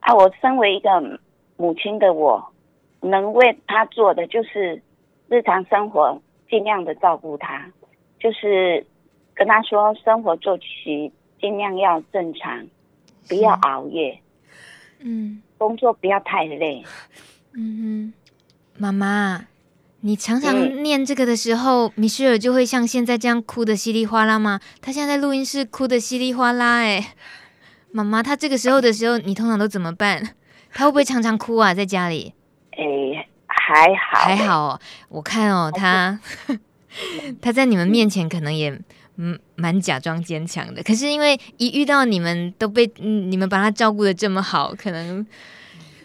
[0.00, 1.18] 啊，我身为一个
[1.56, 2.52] 母亲的我，
[3.00, 4.82] 能为他做的就是
[5.30, 7.64] 日常生活尽量的照顾他，
[8.18, 8.84] 就是
[9.34, 12.66] 跟他说生活作息尽量要正常，
[13.28, 14.20] 不要熬夜。
[15.00, 16.84] 嗯，工作不要太累。
[17.52, 18.12] 嗯哼，
[18.76, 19.46] 妈妈，
[20.00, 24.60] 你常常念这个的时候，嗯、米歇尔就会像现在这样哭得稀里哗啦吗？
[24.80, 27.14] 他现在在录音室哭得稀里哗啦，哎，
[27.92, 30.34] 妈妈，他这个时候的时候，你通常都怎么办？
[30.72, 31.72] 他会不会常常哭啊？
[31.72, 32.34] 在家里？
[32.72, 34.80] 哎，还好，还好。
[35.08, 36.18] 我看哦，他
[37.40, 38.80] 他在你们面前可能也。
[39.20, 45.26] 嗯，蛮假装坚强的，可是因为一遇到你们都被、嗯、你们把他照顾的这么好，可能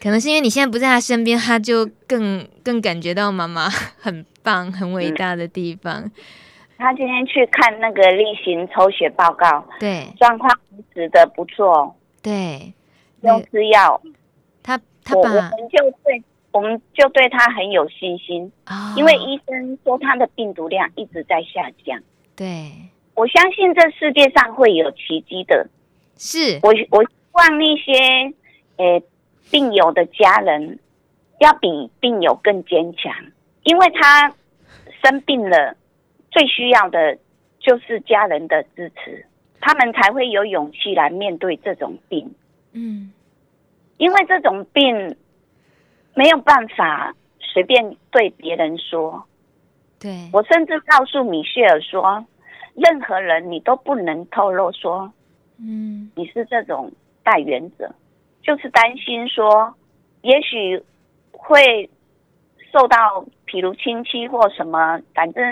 [0.01, 3.69] 可能是因为你现在不在他身边，他就更更感觉到妈妈
[4.01, 6.01] 很棒、很伟大的地方。
[6.01, 6.11] 嗯、
[6.79, 12.73] 他今天去看那个例行抽血报告，对，状况一直的不错，对，
[13.21, 14.01] 用吃药，
[14.63, 22.01] 他他把我们就对我们就对他很有信心，哦、因为医生说他的病毒量一直在下降，
[22.35, 22.71] 对。
[23.15, 25.67] 我相信这世界上会有奇迹的，
[26.17, 28.33] 是我我希望那些
[28.77, 29.03] 诶
[29.51, 30.79] 病友的家人
[31.39, 33.13] 要比病友更坚强，
[33.63, 34.33] 因为他
[35.03, 35.75] 生病了，
[36.31, 37.17] 最需要的
[37.59, 39.25] 就是家人的支持，
[39.61, 42.33] 他们才会有勇气来面对这种病。
[42.71, 43.11] 嗯，
[43.97, 45.15] 因为这种病
[46.15, 49.23] 没有办法随便对别人说。
[49.99, 52.25] 对，我甚至告诉米歇尔说，
[52.75, 55.11] 任何人你都不能透露说，
[55.57, 56.91] 嗯，你是这种
[57.23, 57.93] 带原者，
[58.41, 59.73] 就是担心说，
[60.21, 60.81] 也许
[61.31, 61.89] 会
[62.71, 65.43] 受到，譬如亲戚或什么，反正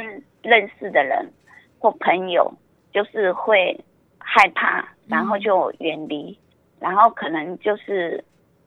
[0.41, 1.31] 认识的人
[1.79, 2.51] 或朋友，
[2.91, 3.79] 就是会
[4.17, 6.37] 害怕，然后就远离，嗯、
[6.79, 8.23] 然后可能就是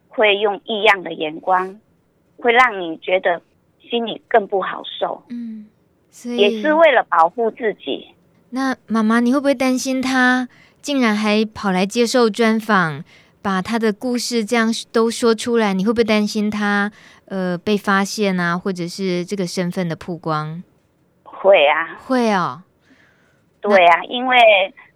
[0.09, 1.81] 会用异样的眼光，
[2.39, 3.43] 会让你觉得
[3.81, 5.23] 心里更不好受。
[5.29, 5.69] 嗯。
[6.37, 8.07] 也是为了保护自己。
[8.51, 10.49] 那妈妈，你会不会担心他
[10.81, 13.03] 竟然还跑来接受专访，
[13.43, 15.75] 把他的故事这样都说出来？
[15.75, 16.91] 你会不会担心他
[17.27, 20.63] 呃被发现啊，或者是这个身份的曝光？
[21.25, 22.63] 会啊，会哦。
[23.61, 24.37] 对啊，因为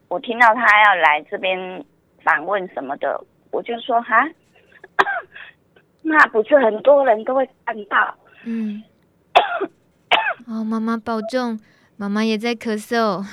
[0.09, 1.85] 我听到他要来这边
[2.23, 3.21] 访问什么的，
[3.51, 4.29] 我就说哈，
[6.03, 8.15] 那不是很多人都会看到？
[8.45, 8.83] 嗯。
[10.47, 11.59] 哦，妈妈保重，
[11.99, 13.25] 妈妈也在咳嗽。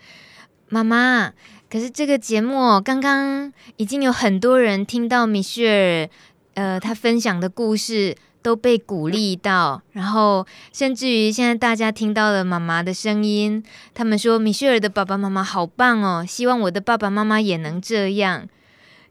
[0.68, 1.32] 妈妈，
[1.70, 6.10] 可是这个节目刚刚已经有很多人听到米歇
[6.54, 13.62] 尔，呃，他分享的故事都被鼓励到，然后甚至于现在大家听到了妈妈的声音，
[13.94, 18.48] 他们说米歇尔的爸爸妈妈好棒哦，希望我的爸爸妈妈也能这样。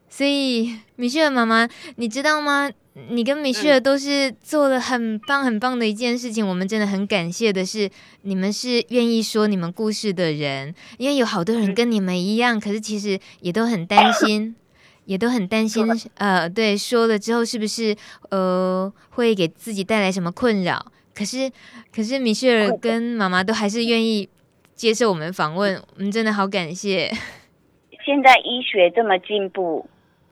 [0.09, 2.71] 所以，米歇尔妈妈，你知道吗？
[3.09, 7.89] 你跟米歇尔都是做了很棒很棒的一件事情，我们真的很感谢的是，
[8.21, 14.55] 你们是愿意说你们故事的人，因为有好多人跟你们一样，可是其实也都很担心，
[15.03, 15.85] 也都很担心，
[16.15, 17.93] 呃，对，说了之后是不是
[18.29, 20.85] 呃会给自己带来什么困扰？
[21.13, 21.51] 可是，
[21.93, 24.29] 可是米歇尔跟妈妈都还是愿意
[24.73, 27.11] 接受我们访问，我们真的好感谢。
[28.05, 29.85] 现在医学这么进步。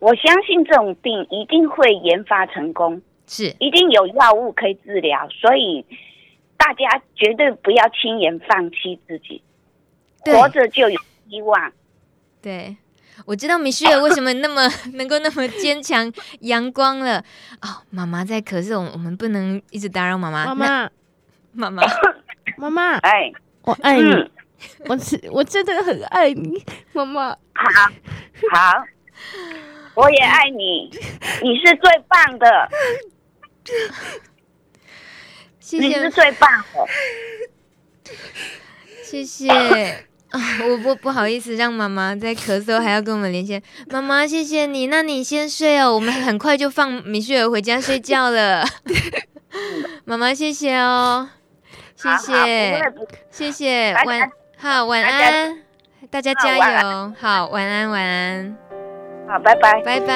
[0.04, 5.86] 我相信这种病一定会研发成功，是一定有药物可以治疗，所以
[6.58, 9.42] 大家绝对不要轻言放弃自己，
[10.20, 11.00] 活着就有
[11.30, 11.72] 希望。
[12.42, 12.76] 对，
[13.26, 17.24] 我知道米歇尔为什么那么 能够那么坚强、阳光了。
[17.62, 20.54] 哦，妈妈在咳嗽，我们不能一直打扰妈妈。
[20.54, 20.90] 妈妈，
[21.54, 21.84] 妈妈，
[22.60, 23.32] 妈妈，哎，
[23.62, 24.30] 我爱你，嗯、
[24.90, 27.30] 我是我真的很爱你，妈妈。
[27.30, 27.90] 好，
[28.52, 28.84] 好。
[29.96, 30.90] 我也爱你，
[31.42, 32.70] 你是最棒的，
[35.60, 36.88] 谢谢，你是最棒的，
[39.04, 39.50] 谢谢。
[40.34, 40.40] 啊！
[40.68, 43.62] 我不不好意思让妈妈在咳嗽，还要跟我们连线。
[43.92, 48.66] 妈妈，谢谢你，那你先睡哦，我们很快就放米雪儿回家睡觉了。
[50.06, 51.30] 妈妈，谢谢哦，
[51.96, 52.82] 谢谢，
[53.30, 55.60] 谢谢，晚好，晚安，
[56.10, 58.63] 大家加油，好，晚安，晚安。
[59.26, 60.16] 好，拜拜，拜拜。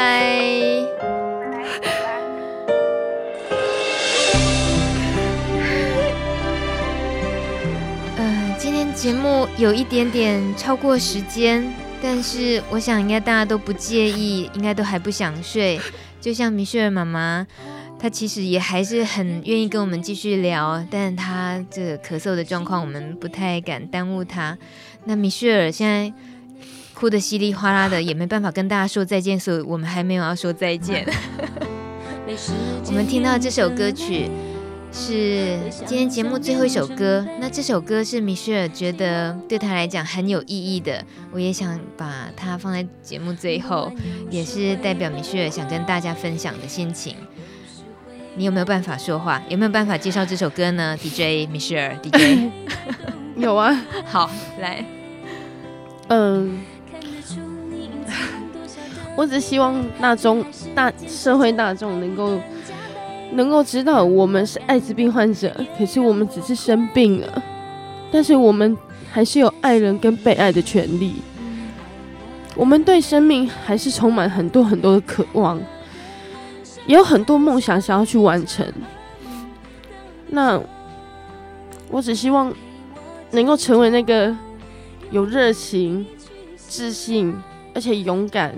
[8.18, 15.80] 呃，今天节目有一点点超过时间，但是我想应该大家都不介意，应该都还不想睡。
[16.20, 17.48] 就像米雪儿妈妈，
[17.98, 24.58] 她其实也还是很愿意跟我们继续聊，但她这个咳嗽的状况，我们不太敢耽误她。
[25.06, 26.14] 那米雪儿现在。
[26.98, 31.08] 哭得稀里哗啦的，也没办法跟大家说再见，所以我们还没有要说再见。
[32.88, 34.28] 我们听到这首歌曲
[34.92, 43.92] 是今天节目最后一首歌，那这首歌是米歇尔觉得对他来讲很有意义的，我也想把它放在节目最后，
[44.32, 47.16] 也是代表米歇尔想跟大家分享的心情。
[48.36, 49.40] 你有没有办法说话？
[49.50, 52.50] 有没有办法介绍这首歌呢？DJ 米歇尔，DJ
[53.38, 54.84] 有啊， 好，来，
[56.08, 56.58] 嗯。
[59.18, 60.46] 我只希望大众、
[60.76, 62.40] 大社会大众能够
[63.32, 67.44] 能够知道，我们是艾滋病患者，可是我们只是生病了，
[68.12, 68.78] 但是我们
[69.12, 71.16] 还是有爱人跟被爱的权利。
[72.56, 75.60] 我们对生命还是充满很多很多的渴望，
[76.86, 78.64] 也有很多梦想想要去完成。
[80.28, 80.62] 那
[81.90, 82.54] 我只希望
[83.32, 84.36] 能够成为那个
[85.10, 86.06] 有热情、
[86.56, 87.36] 自信
[87.74, 88.54] 而且勇敢。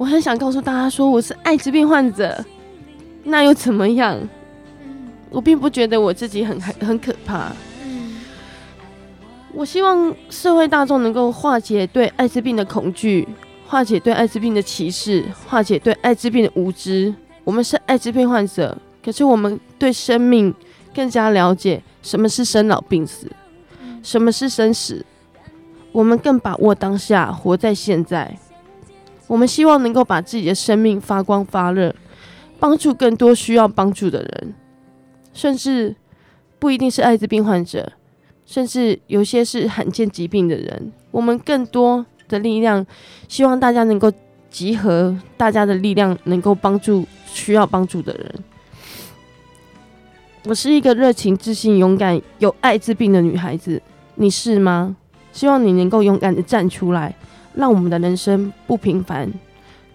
[0.00, 2.42] 我很想告诉大家说，我是艾滋病患者，
[3.22, 4.18] 那又怎么样？
[5.28, 7.52] 我并不觉得我自己很很可怕。
[9.52, 13.28] 我希望社会大众能够化解对艾滋病的恐惧，
[13.66, 17.14] 化解对艾滋病的歧视，化解对艾滋病的无知。
[17.44, 18.74] 我们是艾滋病患者，
[19.04, 20.54] 可是我们对生命
[20.94, 23.30] 更加了解，什么是生老病死，
[24.02, 25.04] 什么是生死。
[25.92, 28.34] 我们更把握当下，活在现在。
[29.30, 31.94] 我们希望能够把自己的生命发光发热，
[32.58, 34.54] 帮助更多需要帮助的人，
[35.32, 35.94] 甚至
[36.58, 37.92] 不一定是艾滋病患者，
[38.44, 40.90] 甚至有些是罕见疾病的人。
[41.12, 42.84] 我们更多的力量，
[43.28, 44.12] 希望大家能够
[44.50, 48.34] 集合大家的力量，能够帮助需要帮助的人。
[50.46, 53.80] 我是一个热情、自信、勇敢、有艾滋病的女孩子，
[54.16, 54.96] 你是吗？
[55.32, 57.14] 希望你能够勇敢的站出来，
[57.54, 59.32] 让我们的人生不平凡，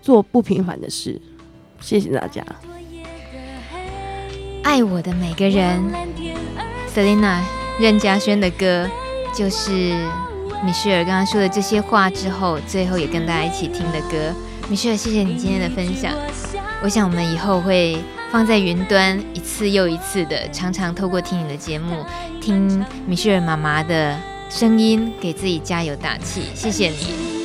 [0.02, 1.22] 做不平凡的事。
[1.80, 2.44] 谢谢大家。
[4.64, 5.80] 爱我的每个人
[6.94, 7.42] ，Selina
[7.80, 8.90] 任嘉萱的歌，
[9.34, 9.72] 就是
[10.64, 14.34] 米歇尔刚刚说的这些话之后，最后也跟大家一起听的歌。
[14.68, 16.14] 米歇尔，谢谢你今天的分享。
[16.82, 17.98] 我想我们以后会
[18.32, 22.04] 放在云端，一次又一次的，常常透过听你的节目，
[22.42, 24.18] 听米歇尔妈妈的。
[24.48, 27.45] 声音给自己加油打气，谢谢你，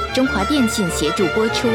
[0.13, 1.69] 中华电信协助播出。